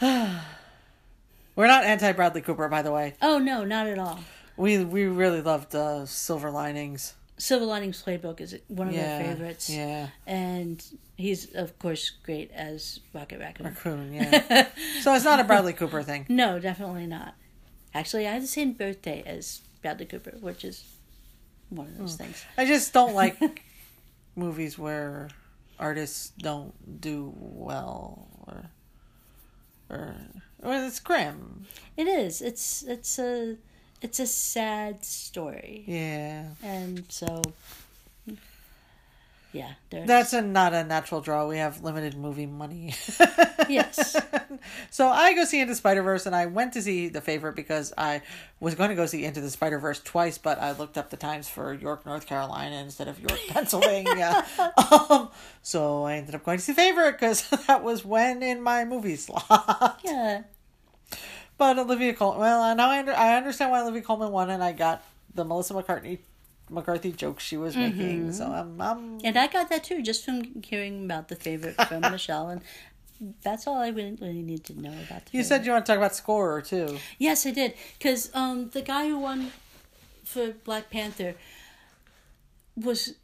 [0.00, 3.14] We're not anti Bradley Cooper, by the way.
[3.20, 4.20] oh no, not at all.
[4.56, 7.14] We we really loved uh, Silver Linings.
[7.38, 10.82] Silver Linings Playbook is one of yeah, my favorites, Yeah, and
[11.16, 13.66] he's of course great as Rocket Raccoon.
[13.66, 14.14] Raccoon.
[14.14, 14.68] Yeah.
[15.02, 16.24] so it's not a Bradley Cooper thing.
[16.30, 17.34] No, definitely not.
[17.94, 20.84] Actually, I have the same birthday as Bradley Cooper, which is
[21.68, 22.24] one of those Hmm.
[22.24, 22.44] things.
[22.56, 23.36] I just don't like
[24.36, 25.28] movies where
[25.78, 28.70] artists don't do well or
[29.90, 30.14] or
[30.62, 31.66] well, it's grim.
[31.96, 32.40] It is.
[32.40, 33.56] It's it's a
[34.02, 37.42] it's a sad story, Yeah, and so
[39.52, 41.46] yeah, there's that's a not a natural draw.
[41.46, 42.94] We have limited movie money.
[43.70, 44.14] yes,
[44.90, 47.94] So I go see Into Spider Verse, and I went to see the favorite because
[47.96, 48.20] I
[48.60, 51.16] was going to go see Into the Spider Verse twice, but I looked up the
[51.16, 54.44] times for York, North Carolina instead of York, Pennsylvania.
[54.90, 55.30] um,
[55.62, 59.16] so I ended up going to see favorite because that was when in my movie
[59.16, 60.00] slot.
[60.04, 60.42] yeah.
[61.58, 64.72] But Olivia Colman, well, now I under, I understand why Olivia Colman won, and I
[64.72, 66.18] got the Melissa McCartney
[66.68, 68.32] McCarthy jokes she was making.
[68.32, 72.00] So I'm, I'm And I got that too, just from hearing about the favorite from
[72.12, 72.60] Michelle, and
[73.42, 75.26] that's all I really, really need to know about.
[75.26, 76.98] The you said you want to talk about scorer too.
[77.18, 79.52] yes, I did, because um, the guy who won
[80.24, 81.34] for Black Panther
[82.76, 83.14] was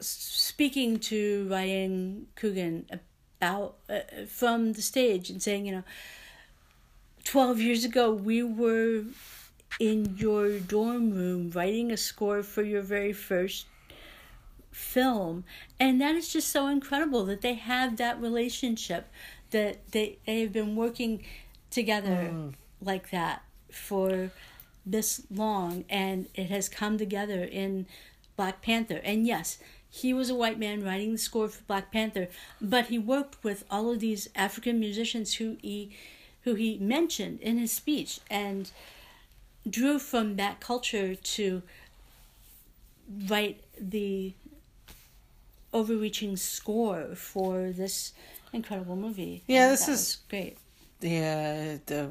[0.00, 2.86] speaking to Ryan Coogan
[3.40, 5.84] about uh, from the stage and saying, you know,
[7.24, 9.04] 12 years ago we were
[9.80, 13.66] in your dorm room writing a score for your very first
[14.70, 15.44] film
[15.78, 19.08] and that is just so incredible that they have that relationship
[19.50, 21.22] that they they have been working
[21.70, 22.52] together mm.
[22.80, 24.30] like that for
[24.84, 27.86] this long and it has come together in
[28.36, 29.58] Black Panther and yes
[29.88, 32.28] he was a white man writing the score for Black Panther
[32.60, 35.90] but he worked with all of these African musicians who he
[36.44, 38.70] who he mentioned in his speech and
[39.68, 41.62] drew from that culture to
[43.28, 44.32] write the
[45.72, 48.12] overreaching score for this
[48.52, 49.42] incredible movie.
[49.46, 50.56] Yeah, and this is great.
[51.00, 52.10] Yeah, the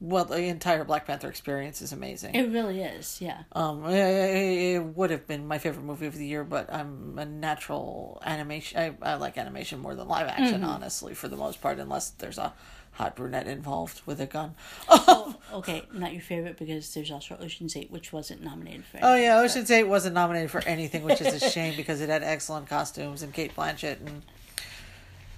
[0.00, 2.34] well, the entire Black Panther experience is amazing.
[2.34, 3.42] It really is, yeah.
[3.52, 7.26] Um, it, it would have been my favorite movie of the year, but I'm a
[7.26, 8.96] natural animation.
[9.02, 10.70] I, I like animation more than live action, mm-hmm.
[10.70, 12.54] honestly, for the most part, unless there's a
[13.00, 14.54] hot brunette involved with a gun.
[14.88, 18.98] oh, okay, not your favorite because there's also Ocean's Eight, which wasn't nominated for.
[18.98, 19.74] Anything, oh yeah, Ocean's but...
[19.74, 23.32] Eight wasn't nominated for anything, which is a shame because it had excellent costumes and
[23.32, 24.22] Cate Blanchett and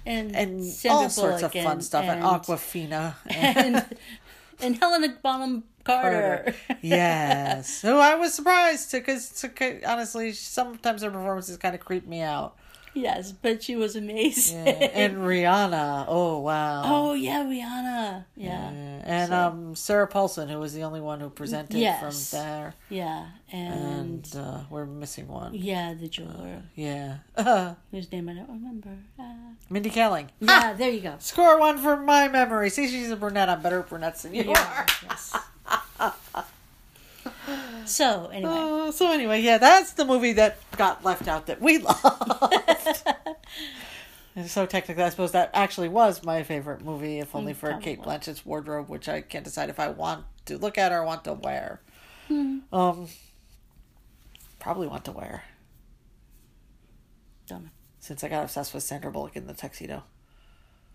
[0.05, 3.97] and and all Bullock sorts of fun stuff and, and Awkwafina and and,
[4.59, 6.53] and Helena Bonham Carter.
[6.67, 6.79] Carter.
[6.81, 9.45] yes, so I was surprised because
[9.87, 12.57] honestly, sometimes her performances kind of creep me out.
[12.93, 14.65] Yes, but she was amazing.
[14.67, 14.73] Yeah.
[14.93, 16.05] And Rihanna.
[16.07, 16.83] Oh wow.
[16.85, 18.25] Oh yeah, Rihanna.
[18.35, 18.71] Yeah.
[18.71, 19.01] yeah.
[19.03, 19.35] And so.
[19.35, 22.31] um Sarah Paulson, who was the only one who presented yes.
[22.31, 22.75] from there.
[22.89, 23.25] Yeah.
[23.51, 25.53] And, and uh, we're missing one.
[25.53, 26.57] Yeah, the jeweler.
[26.57, 27.17] Uh, yeah.
[27.91, 28.97] Whose name I don't remember.
[29.19, 30.29] Uh, Mindy Kaling.
[30.39, 30.73] Yeah, ah!
[30.75, 31.15] there you go.
[31.19, 32.71] Score one for my memory.
[32.71, 33.49] See, she's a brunette.
[33.49, 34.85] I'm better at brunettes than you, you are.
[35.03, 35.37] Yes.
[37.85, 38.51] So anyway.
[38.53, 43.03] Uh, so anyway, yeah, that's the movie that got left out that we loved.
[44.35, 47.83] and so technically, I suppose that actually was my favorite movie, if only for Probably.
[47.83, 51.23] Cate Blanchett's wardrobe, which I can't decide if I want to look at or want
[51.25, 51.81] to wear.
[52.27, 52.59] Hmm.
[52.71, 53.07] Um,
[54.59, 55.43] probably want to wear.
[57.47, 57.69] Don't.
[57.99, 60.03] Since I got obsessed with Sandra Bullock in the tuxedo.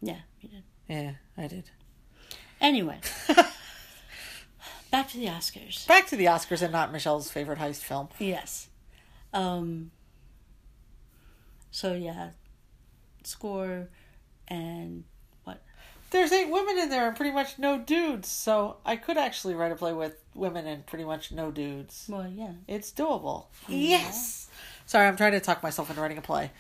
[0.01, 0.62] Yeah, you did.
[0.88, 1.70] Yeah, I did.
[2.61, 2.98] Anyway.
[4.90, 5.87] Back to the Oscars.
[5.87, 8.09] Back to the Oscars and not Michelle's favorite heist film.
[8.18, 8.68] Yes.
[9.33, 9.90] Um
[11.70, 12.31] so yeah.
[13.24, 13.88] Score
[14.48, 15.05] and
[15.44, 15.62] what?
[16.11, 19.72] There's eight women in there and pretty much no dudes, so I could actually write
[19.72, 22.07] a play with women and pretty much no dudes.
[22.09, 22.53] Well, yeah.
[22.66, 23.46] It's doable.
[23.68, 23.77] Yeah.
[23.98, 24.48] Yes.
[24.87, 26.51] Sorry, I'm trying to talk myself into writing a play.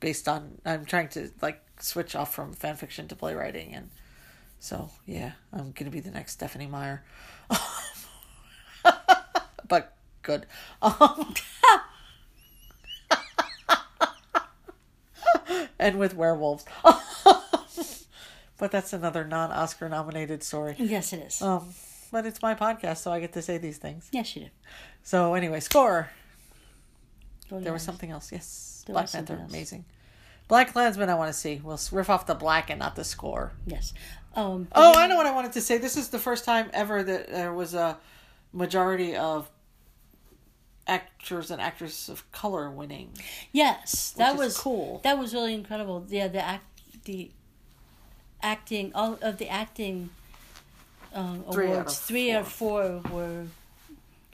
[0.00, 3.90] Based on I'm trying to like switch off from fan fiction to playwriting and
[4.62, 7.02] so yeah, I'm gonna be the next Stephenie Meyer.
[9.68, 10.46] but good.
[10.80, 11.34] Um,
[15.80, 16.64] and with werewolves.
[18.56, 20.76] but that's another non-Oscar nominated story.
[20.78, 21.42] Yes, it is.
[21.42, 21.74] Um,
[22.12, 24.08] but it's my podcast, so I get to say these things.
[24.12, 24.48] Yes, you do.
[25.02, 26.10] So anyway, score.
[27.50, 28.30] Oh, there was something else.
[28.30, 29.84] Yes, there Black Panther, amazing.
[30.52, 31.62] Black Klansman, I want to see.
[31.64, 33.52] We'll riff off the black and not the score.
[33.64, 33.94] Yes.
[34.36, 35.78] Um, oh, I know what I wanted to say.
[35.78, 37.96] This is the first time ever that there was a
[38.52, 39.48] majority of
[40.86, 43.12] actors and actresses of color winning.
[43.50, 45.00] Yes, that was cool.
[45.04, 46.04] That was really incredible.
[46.10, 46.66] Yeah, the act,
[47.04, 47.30] the
[48.42, 50.10] acting, all of the acting
[51.14, 51.98] um, three awards.
[51.98, 53.46] Three or four were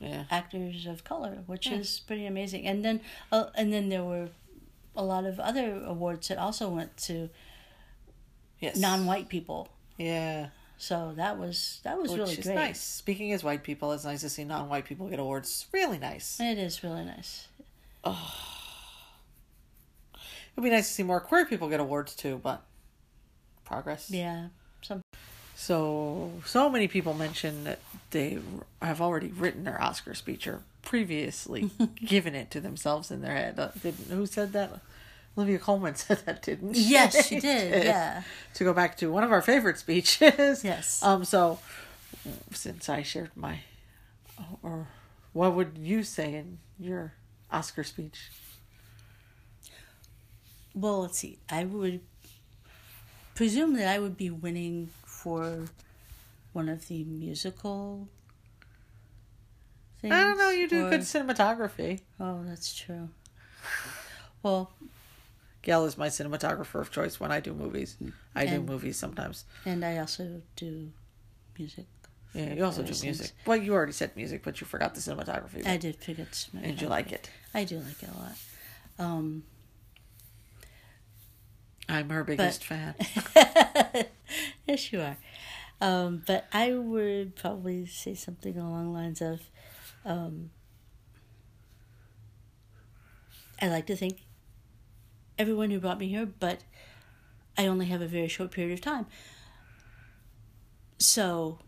[0.00, 0.24] yeah.
[0.32, 1.74] actors of color, which yeah.
[1.74, 2.66] is pretty amazing.
[2.66, 4.30] And then, uh, and then there were
[4.98, 7.30] a lot of other awards that also went to
[8.58, 8.76] yes.
[8.76, 9.68] non-white people.
[9.96, 10.48] Yeah.
[10.76, 12.54] So that was that was Which really great.
[12.54, 12.80] nice.
[12.80, 15.66] Speaking as white people, it's nice to see non-white people get awards.
[15.72, 16.38] Really nice.
[16.40, 17.48] It is really nice.
[18.04, 18.34] Oh.
[20.52, 22.64] It'd be nice to see more queer people get awards too, but
[23.64, 24.10] progress.
[24.10, 24.48] Yeah.
[25.68, 27.80] So so many people mention that
[28.12, 28.38] they
[28.80, 33.58] have already written their Oscar speech or previously given it to themselves in their head.
[33.60, 34.80] Uh, did, who said that?
[35.36, 36.84] Olivia Colman said that, didn't she?
[36.84, 37.84] Yes, she did.
[37.84, 38.22] Yeah.
[38.54, 40.64] to go back to one of our favorite speeches.
[40.64, 41.02] Yes.
[41.02, 41.26] Um.
[41.26, 41.58] So,
[42.50, 43.58] since I shared my,
[44.62, 44.88] or
[45.34, 47.12] what would you say in your
[47.52, 48.30] Oscar speech?
[50.74, 51.40] Well, let's see.
[51.50, 52.00] I would
[53.34, 54.88] presume that I would be winning
[55.28, 55.64] for
[56.52, 58.08] one of the musical
[60.00, 60.14] things.
[60.14, 60.50] I don't know.
[60.50, 60.90] You do or...
[60.90, 62.00] good cinematography.
[62.18, 63.10] Oh, that's true.
[64.42, 64.72] Well,
[65.60, 67.96] Gail is my cinematographer of choice when I do movies.
[68.34, 69.44] I and, do movies sometimes.
[69.66, 70.90] And I also do
[71.58, 71.86] music.
[72.32, 73.26] Yeah, you also do various music.
[73.26, 73.46] things.
[73.46, 75.66] Well, you already said music, but you forgot the cinematography.
[75.66, 77.30] I did forget to mention And you like it.
[77.52, 78.32] I do like it a lot.
[78.98, 79.42] Um,
[81.88, 82.94] I'm her biggest fan.
[84.66, 85.16] yes, you are.
[85.80, 89.40] Um, but I would probably say something along the lines of
[90.04, 90.50] um,
[93.60, 94.20] I like to thank
[95.38, 96.60] everyone who brought me here, but
[97.56, 99.06] I only have a very short period of time.
[100.98, 101.58] So,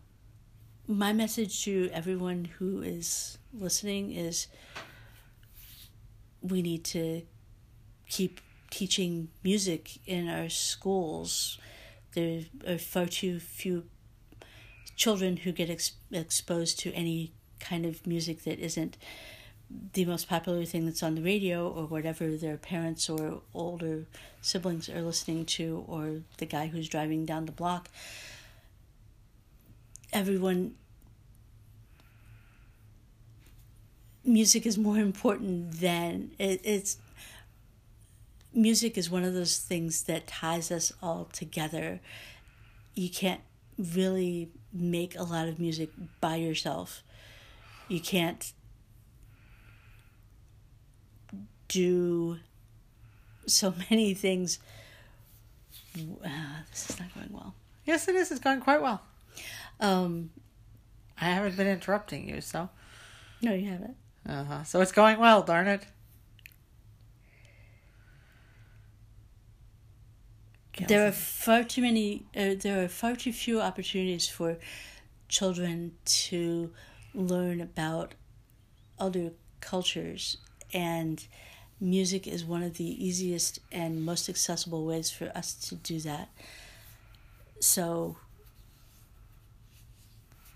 [0.87, 4.47] my message to everyone who is listening is
[6.41, 7.23] we need to
[8.09, 11.59] keep teaching music in our schools.
[12.13, 13.83] There are far too few
[14.95, 18.97] children who get ex- exposed to any kind of music that isn't
[19.93, 24.05] the most popular thing that's on the radio or whatever their parents or older
[24.41, 27.89] siblings are listening to or the guy who's driving down the block.
[30.11, 30.75] Everyone
[34.23, 36.97] music is more important than it, it's
[38.53, 41.99] music is one of those things that ties us all together
[42.93, 43.41] you can't
[43.77, 47.03] really make a lot of music by yourself
[47.87, 48.53] you can't
[51.67, 52.37] do
[53.47, 54.59] so many things
[55.95, 56.29] uh,
[56.69, 57.53] this is not going well
[57.85, 58.31] yes, it is.
[58.31, 59.01] It's going quite well.
[59.79, 60.29] um
[61.19, 62.69] I haven't been interrupting you, so
[63.41, 63.95] no you haven't
[64.27, 64.63] uh huh.
[64.63, 65.41] So it's going well.
[65.41, 65.85] Darn it.
[70.87, 74.57] There are far too many uh, there are far too few opportunities for
[75.27, 76.71] children to
[77.13, 78.13] learn about
[78.99, 80.37] other cultures
[80.73, 81.27] and
[81.81, 86.29] music is one of the easiest and most accessible ways for us to do that.
[87.59, 88.17] So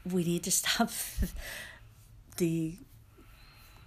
[0.10, 0.92] we need to stop
[2.38, 2.76] the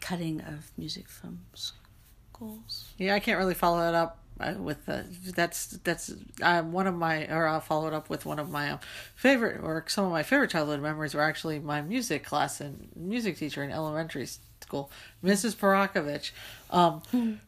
[0.01, 2.89] cutting of music from schools.
[2.99, 4.19] Yeah, I can't really follow that up
[4.59, 8.39] with the that's that's um, one of my or I'll follow it up with one
[8.39, 8.79] of my um,
[9.17, 13.37] favorite or some of my favorite childhood memories were actually my music class and music
[13.39, 14.29] teacher in elementary
[14.61, 14.91] school,
[15.25, 15.57] Mrs.
[15.57, 16.31] Parakovich.
[16.71, 17.41] Um,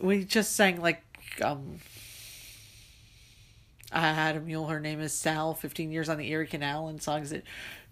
[0.00, 1.02] we just sang like
[1.42, 1.78] um,
[3.92, 4.66] I had a mule.
[4.66, 5.54] Her name is Sal.
[5.54, 7.42] Fifteen years on the Erie Canal, and songs that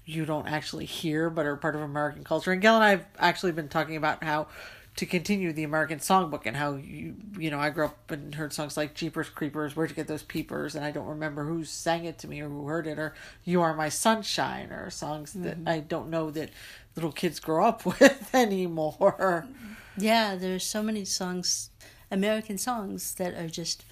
[0.05, 2.53] you don't actually hear but are part of American culture.
[2.53, 4.49] And Gail and I have actually been talking about how
[4.97, 8.53] to continue the American songbook and how you you know I grew up and heard
[8.53, 12.05] songs like Jeepers Creepers, Where'd You Get Those Peepers, and I don't remember who sang
[12.05, 15.59] it to me or who heard it, or You Are My Sunshine, or songs that
[15.59, 15.69] mm-hmm.
[15.69, 16.51] I don't know that
[16.95, 19.49] little kids grow up with anymore.
[19.97, 21.71] Yeah, there's so many songs,
[22.11, 23.85] American songs that are just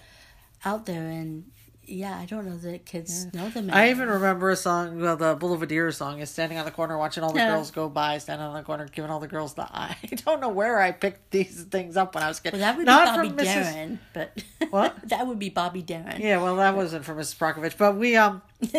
[0.64, 1.50] out there, and
[1.84, 3.68] yeah, I don't know that kids know them.
[3.72, 7.22] I even remember a song, well, the Boulevardier song is standing on the corner watching
[7.24, 7.50] all the Yeah.
[7.50, 9.96] girls go by, standing on the corner giving all the girls the eye.
[10.02, 12.52] I don't know where I picked these things up when I was kid.
[12.52, 13.44] Well, that would Not be Bobby Mrs.
[13.72, 15.08] Darin, but What?
[15.08, 16.20] that would be Bobby Darin.
[16.20, 17.36] Yeah, well, that wasn't from Mrs.
[17.36, 18.42] Brockovich, but we um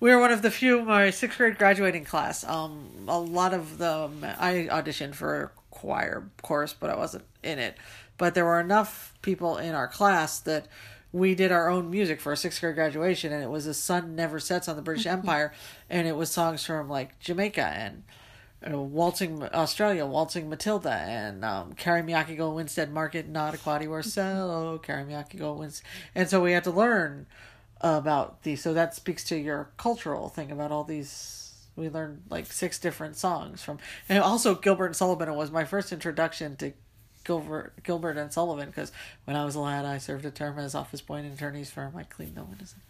[0.00, 2.44] we were one of the few my sixth grade graduating class.
[2.44, 7.58] Um, a lot of them I auditioned for a choir course, but I wasn't in
[7.58, 7.76] it.
[8.16, 10.66] But there were enough people in our class that
[11.12, 14.14] we did our own music for our sixth grade graduation, and it was "The Sun
[14.14, 15.52] Never Sets on the British Empire,"
[15.88, 18.04] and it was songs from like Jamaica and.
[18.68, 24.82] Uh, waltzing Australia, waltzing Matilda, and um, Carry Miyake go Winstead Market, not Aquati Warcello,
[24.82, 25.86] Carry Miyake go Winstead.
[26.12, 27.28] And so we had to learn
[27.80, 28.60] about these.
[28.60, 31.52] So that speaks to your cultural thing about all these.
[31.76, 35.28] We learned like six different songs from, and also Gilbert and Sullivan.
[35.28, 36.72] It was my first introduction to
[37.28, 38.90] Gilbert, Gilbert and Sullivan because
[39.26, 41.94] when I was a lad, I served a term as office boy and attorney's firm.
[41.94, 42.80] I cleaned no innocent.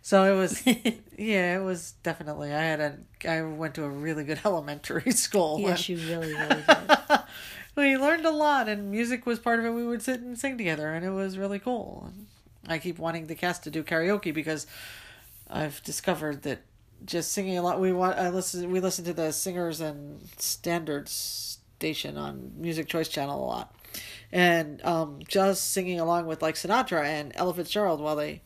[0.00, 0.64] So it was,
[1.18, 2.54] yeah, it was definitely.
[2.54, 2.98] I had a,
[3.28, 5.58] I went to a really good elementary school.
[5.58, 7.20] Yes, you really, really did.
[7.76, 9.70] we learned a lot, and music was part of it.
[9.70, 12.12] We would sit and sing together, and it was really cool.
[12.12, 12.26] And
[12.68, 14.68] I keep wanting the cast to do karaoke because
[15.50, 16.60] I've discovered that
[17.04, 17.80] just singing a lot.
[17.80, 18.70] We want I listen.
[18.70, 21.50] We listen to the singers and standards
[21.80, 23.74] station on Music Choice Channel a lot,
[24.32, 28.42] and um, just singing along with like Sinatra and Ella Fitzgerald while they,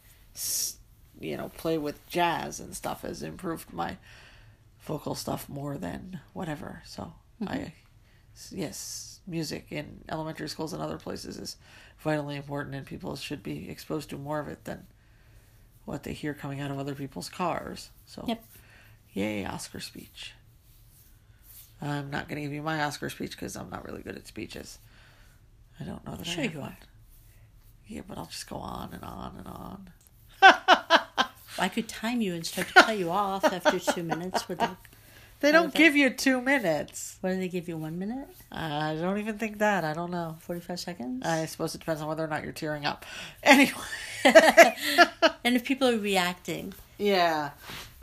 [1.21, 3.97] you know, play with jazz and stuff has improved my
[4.83, 6.83] vocal stuff more than whatever.
[6.85, 7.13] So
[7.47, 7.73] I,
[8.51, 11.57] yes, music in elementary schools and other places is
[11.99, 14.87] vitally important, and people should be exposed to more of it than
[15.85, 17.91] what they hear coming out of other people's cars.
[18.07, 18.45] So, Yep.
[19.13, 20.33] yay, Oscar speech.
[21.81, 24.27] I'm not going to give you my Oscar speech because I'm not really good at
[24.27, 24.79] speeches.
[25.81, 26.71] I don't know that I Sure have you one.
[26.71, 26.77] are.
[27.87, 29.91] Yeah, but I'll just go on and on and on.
[31.59, 34.77] I could time you and start to cut you off after two minutes with a
[35.41, 37.17] They don't did give you two minutes.
[37.21, 37.77] What do they give you?
[37.77, 39.85] One minute, I don't even think that.
[39.85, 40.37] I don't know.
[40.41, 41.25] forty-five seconds.
[41.27, 43.05] I suppose it depends on whether or not you're tearing up.
[43.43, 43.75] Anyway,
[45.45, 47.51] and if people are reacting, yeah.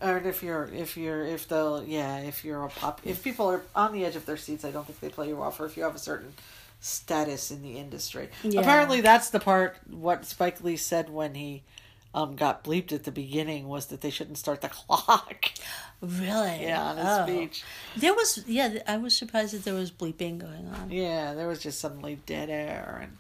[0.01, 3.61] Or if you're, if you're, if they'll, yeah, if you're a pop, if people are
[3.75, 5.59] on the edge of their seats, I don't think they play you off.
[5.59, 6.33] Or if you have a certain
[6.81, 8.29] status in the industry.
[8.43, 8.59] Yeah.
[8.59, 9.77] Apparently, that's the part.
[9.89, 11.63] What Spike Lee said when he
[12.13, 15.45] um, got bleeped at the beginning was that they shouldn't start the clock.
[16.01, 17.25] really, Yeah, on his Oh.
[17.25, 17.63] speech.
[17.95, 20.91] There was, yeah, I was surprised that there was bleeping going on.
[20.91, 23.17] Yeah, there was just suddenly dead air, and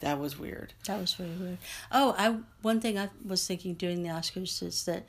[0.00, 0.74] that was weird.
[0.86, 1.58] That was very weird.
[1.90, 5.04] Oh, I one thing I was thinking during the Oscars is that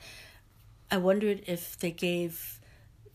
[0.90, 2.58] I wondered if they gave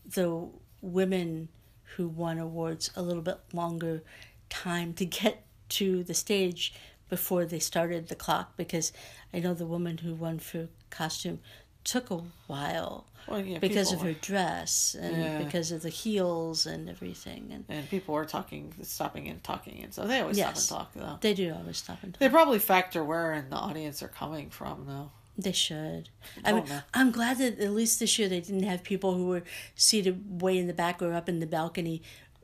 [0.05, 0.47] the
[0.81, 1.49] women
[1.95, 4.03] who won awards a little bit longer
[4.49, 6.73] time to get to the stage
[7.09, 8.91] before they started the clock because
[9.33, 11.39] I know the woman who won for costume
[11.83, 15.37] took a while Well, yeah, because of her dress and Yeah.
[15.43, 19.93] because of the heels and everything and and people were talking, stopping and talking, and
[19.93, 20.65] so they always Yes.
[20.65, 21.17] stop and talk though.
[21.21, 22.19] they do always stop and talk.
[22.19, 25.11] They probably factor where in the audience are coming from though.
[25.37, 26.09] They should.
[26.43, 26.81] I mean, know.
[26.93, 29.43] I'm glad that at least this year they didn't have people who were
[29.75, 32.01] seated way in the back or up in the balcony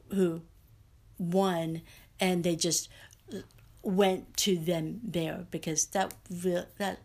[0.09, 0.41] who
[1.17, 1.81] won
[2.19, 2.89] and they just
[3.81, 6.99] went to them there because that re- that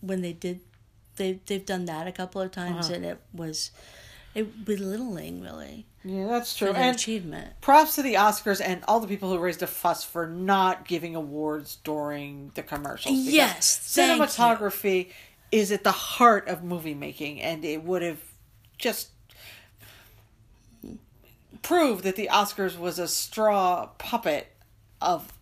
[0.00, 0.60] when they did
[1.16, 2.94] they they've done that a couple of times Uh-huh.
[2.94, 3.70] and it was
[4.34, 6.72] it belittling really Yeah, that's true.
[6.72, 7.60] And achievement.
[7.60, 11.14] props to the Oscars and all the people who raised a fuss for not giving
[11.14, 13.14] awards during the commercials.
[13.14, 14.24] Yes, thank you.
[14.26, 15.10] cinematography
[15.52, 18.20] is at the heart of movie making, and it would have
[18.78, 19.10] just
[21.62, 24.48] proved that the Oscars was a straw puppet
[25.00, 25.32] of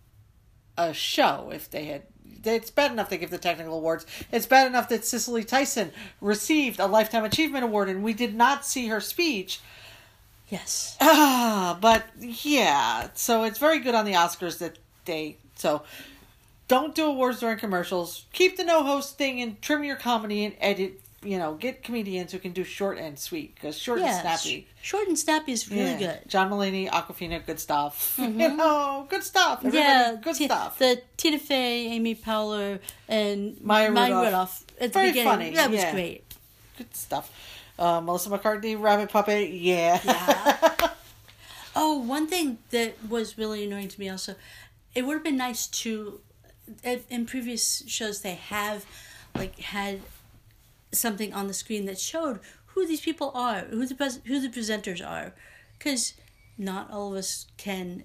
[0.77, 2.03] a show if they had.
[2.43, 4.05] It's bad enough they give the technical awards.
[4.31, 5.91] It's bad enough that Cicely Tyson
[6.21, 9.59] received a Lifetime Achievement Award and we did not see her speech.
[10.49, 10.97] Yes.
[10.99, 15.83] Ah, but yeah, so it's very good on the Oscars that they so
[16.67, 18.25] don't do awards during commercials.
[18.33, 20.99] Keep the no host thing and trim your comedy and edit.
[21.23, 24.07] You know, get comedians who can do short and sweet because short Yeah.
[24.07, 24.67] and snappy.
[24.81, 25.97] Short and snappy is really Yeah.
[25.99, 26.09] good.
[26.21, 26.29] Mm-hmm.
[26.29, 28.15] John Mulaney, Awkwafina, good stuff.
[28.17, 29.59] You know, good stuff.
[29.59, 30.79] Everybody, yeah, good Ti- stuff.
[30.79, 34.63] The Tina Fey, Amy Poehler, and Maya Rudolph.
[34.79, 35.31] at the Very beginning.
[35.31, 35.91] funny, That was yeah.
[35.91, 36.23] great.
[36.77, 37.29] good stuff.
[37.77, 39.99] Uh, Melissa McCarthy, Rabbit Puppet, yeah.
[41.75, 44.35] Oh, one thing that was really annoying to me also,
[44.93, 46.19] it would have been nice to,
[47.09, 48.85] in previous shows they have,
[49.35, 50.01] like had
[50.91, 54.49] something on the screen that showed who these people are, who the pres- who the
[54.49, 55.33] presenters are,
[55.77, 56.13] because
[56.57, 58.03] not all of us can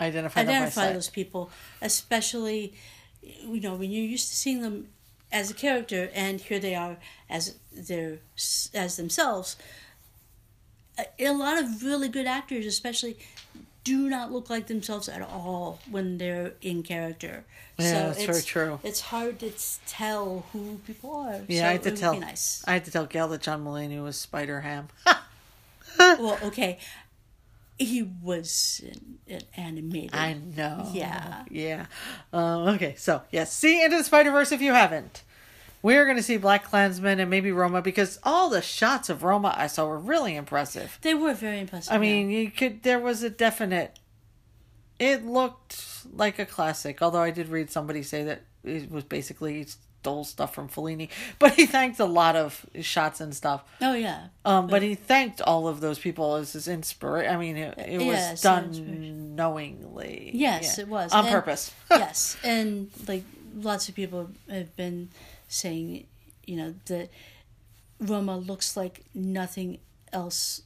[0.00, 1.50] Identify, identify those people,
[1.82, 2.74] especially
[3.20, 4.88] you know when you're used to seeing them
[5.32, 6.98] as a character, and here they are
[7.28, 8.18] as their
[8.74, 9.56] as themselves.
[10.98, 13.18] A, a lot of really good actors, especially,
[13.88, 17.44] do not look like themselves at all when they're in character.
[17.78, 18.80] Yeah, that's it's, very true.
[18.84, 19.50] It's hard to
[19.86, 21.40] tell who people are.
[21.48, 22.20] Yeah, so I had to tell.
[22.20, 22.62] Nice.
[22.66, 24.88] I had to tell Gail that John Mulaney was Spider Ham.
[25.98, 26.78] well, okay,
[27.78, 30.14] he was an, an animated.
[30.14, 30.90] I know.
[30.92, 31.44] Yeah.
[31.50, 31.86] Yeah.
[32.30, 35.22] Um, okay, so yes, see Into the Spider Verse if you haven't.
[35.82, 39.54] We're going to see Black Klansman and maybe Roma because all the shots of Roma
[39.56, 40.98] I saw were really impressive.
[41.02, 41.92] They were very impressive.
[41.92, 42.00] I yeah.
[42.00, 42.82] mean, you could.
[42.82, 43.98] There was a definite.
[44.98, 45.80] It looked
[46.12, 49.66] like a classic, although I did read somebody say that it was basically he
[50.00, 51.08] stole stuff from Fellini,
[51.38, 53.62] but he thanked a lot of shots and stuff.
[53.80, 57.32] oh yeah, Um, but he thanked all of those people as his inspiration.
[57.32, 60.30] I mean, it, it was Yeah, it's done knowingly.
[60.34, 60.82] Yes, Yeah.
[60.84, 61.12] it was.
[61.12, 61.72] on And- purpose.
[61.90, 63.22] yes, and like
[63.54, 65.10] lots of people have been
[65.48, 66.06] saying,
[66.46, 67.10] you know, that
[68.00, 69.78] Roma looks like nothing
[70.12, 70.62] else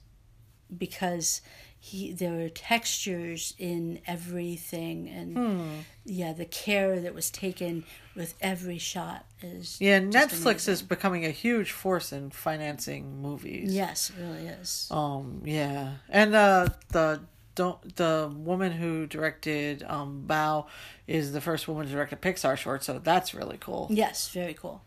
[0.76, 1.40] because
[1.78, 5.70] he there are textures in everything and Hmm.
[6.04, 10.72] yeah, the care that was taken with every shot is yeah, Netflix amazing.
[10.74, 13.74] is becoming a huge force in financing movies.
[13.74, 14.86] yes, it really is.
[14.92, 15.42] Um.
[15.44, 17.20] Yeah, and uh, the
[17.54, 20.66] don't the woman who directed um Bao
[21.06, 23.88] is the first woman to direct a Pixar short, so that's really cool.
[23.90, 24.82] Yes, very cool.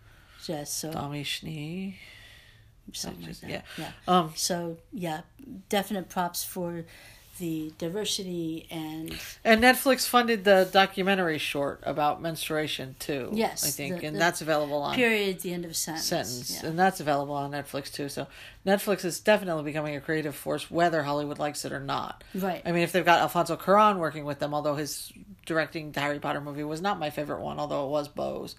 [0.47, 1.97] Yes, so Dami Schnee.
[2.93, 3.49] something like that.
[3.49, 3.61] yeah.
[3.78, 3.91] yeah.
[4.07, 4.34] Um.
[4.36, 5.22] So yeah,
[5.70, 6.86] definite props for
[7.38, 13.29] the diversity and And Netflix funded the documentary short about menstruation too.
[13.33, 16.05] Yes, I think, the- and the that's available on period the end of sentence.
[16.05, 16.69] sentence, Yeah.
[16.69, 18.07] and that's available on Netflix too.
[18.09, 18.27] So
[18.65, 22.23] Netflix is definitely becoming a creative force, whether Hollywood likes it or not.
[22.33, 22.61] Right.
[22.65, 25.11] I mean, if they've got Alfonso Cuarón working with them, although his
[25.45, 28.55] directing the Harry Potter movie was not my favorite one, although it was Bo's.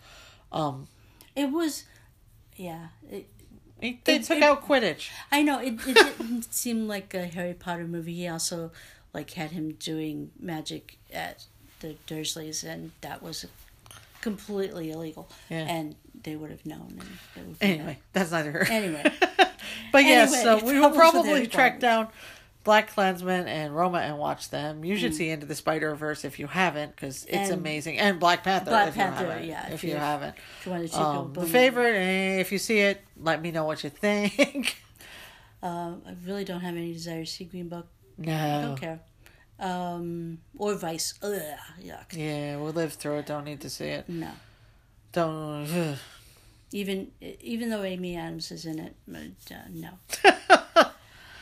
[0.52, 0.86] Um,
[1.34, 1.84] It was,
[2.56, 2.88] yeah.
[3.10, 3.28] It,
[3.80, 5.10] He, they It- took it- out Quidditch.
[5.30, 8.14] I know it, it didn't seem like a Harry Potter movie.
[8.14, 8.72] He also
[9.12, 11.44] like had him doing magic at
[11.80, 13.44] the Dursleys, and that was
[14.20, 15.28] completely illegal.
[15.50, 15.58] Yeah.
[15.68, 17.00] And they would have known.
[17.36, 18.66] And would Anyway, that's neither here.
[18.70, 19.12] anyway,
[19.92, 22.08] But yes, Anyway, so we will probably track down
[22.66, 24.84] Black Klansman and Roma and watch them.
[24.84, 24.98] You Mm.
[24.98, 27.98] should see Into the Spider Verse if you haven't, because it's And amazing.
[27.98, 28.70] And Black Panther.
[28.70, 30.96] Black if Panther, you haven't, yeah, If, if you you- haven't, if you wanted to
[30.98, 31.94] go um, the favorite.
[31.96, 34.76] eh, If you see it, let me know what you think.
[35.62, 37.86] Uh, I really don't have any desire to see Green Book.
[38.20, 38.62] I no.
[38.62, 39.00] don't care.
[39.58, 41.14] Um, or Vice.
[41.22, 41.40] Ugh,
[41.82, 42.12] yuck.
[42.12, 43.26] Yeah, we'll live through it.
[43.26, 44.08] Don't need to see it.
[44.08, 44.30] No.
[45.12, 45.64] Don't.
[45.72, 45.96] ugh.
[46.72, 50.86] Even even though Amy Adams is in it, but, uh, no.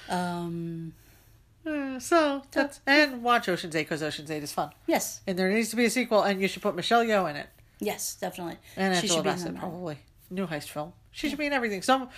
[0.14, 0.92] um,
[1.66, 5.50] Uh, so that's and watch Ocean's Eight because Ocean's Eight is fun, yes, and there
[5.50, 7.46] needs to be a sequel, and you should put Michelle Yeoh in it.
[7.80, 8.56] yes, definitely.
[8.76, 9.98] And She Angela should be in Bassett, probably.
[10.30, 10.92] New heist film.
[11.10, 11.80] She should be in everything.
[11.82, 12.08] Some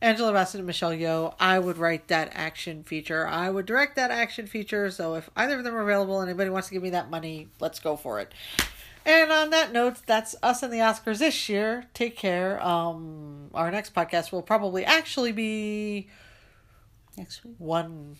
[0.00, 1.34] Angela Bassett and Michelle Yeoh.
[1.40, 3.26] I would write that action feature.
[3.26, 4.90] I would direct that action feature.
[4.90, 7.48] So if either of them are available and anybody wants to give me that money,
[7.60, 8.32] let's go for it.
[9.06, 11.86] And on that note, that's us and the Oscars this year.
[11.94, 12.62] Take care.
[12.64, 16.08] Um, our next podcast will probably actually be
[17.16, 17.54] Next week.
[17.58, 18.16] one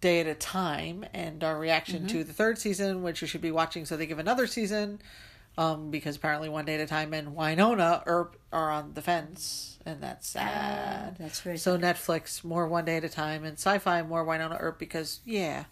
[0.00, 3.50] day at a time and our reaction to the third season, which you should be
[3.50, 5.00] watching so they give another season.
[5.58, 9.78] Um, because apparently one day at a time and Wynonna Earp are on the fence
[9.84, 11.16] and that's sad.
[11.18, 14.78] That's very so Netflix more one day at a time and sci-fi more Wynonna Earp
[14.78, 15.64] because yeah.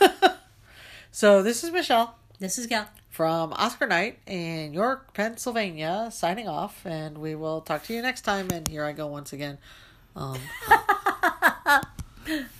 [1.12, 2.88] so this is Michelle This is Gal.
[3.10, 8.22] from Oscar Night in York, Pennsylvania, signing off, and we will talk to you next
[8.22, 8.48] time.
[8.52, 9.58] And here I go once again.
[10.16, 10.38] Um,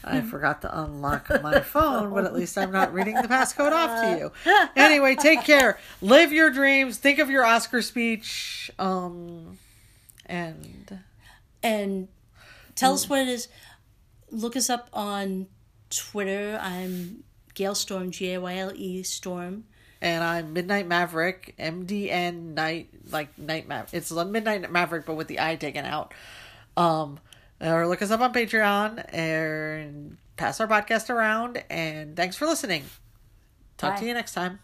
[0.05, 4.03] I forgot to unlock my phone, but at least I'm not reading the passcode off
[4.03, 4.33] to you.
[4.77, 5.79] Anyway, take care.
[6.01, 6.97] Live your dreams.
[6.99, 8.71] Think of your Oscar speech.
[8.79, 9.59] Um,
[10.27, 11.01] and
[11.63, 12.09] And
[12.75, 13.49] tell us what it is.
[14.31, 15.47] Look us up on
[15.91, 16.59] Twitter.
[16.63, 19.65] I'm Gayle Storm, G A Y L E Storm.
[20.01, 23.93] and I'm Midnight Maverick, MDN Night, like Night Maverick.
[23.93, 26.15] It's Midnight Maverick, but with the I taken out.
[26.77, 27.19] Um,
[27.63, 31.63] Uh, or look us up on Patreon and pass our podcast around.
[31.69, 32.85] And thanks for listening.
[33.77, 34.01] Talk Bye.
[34.01, 34.61] to you next time.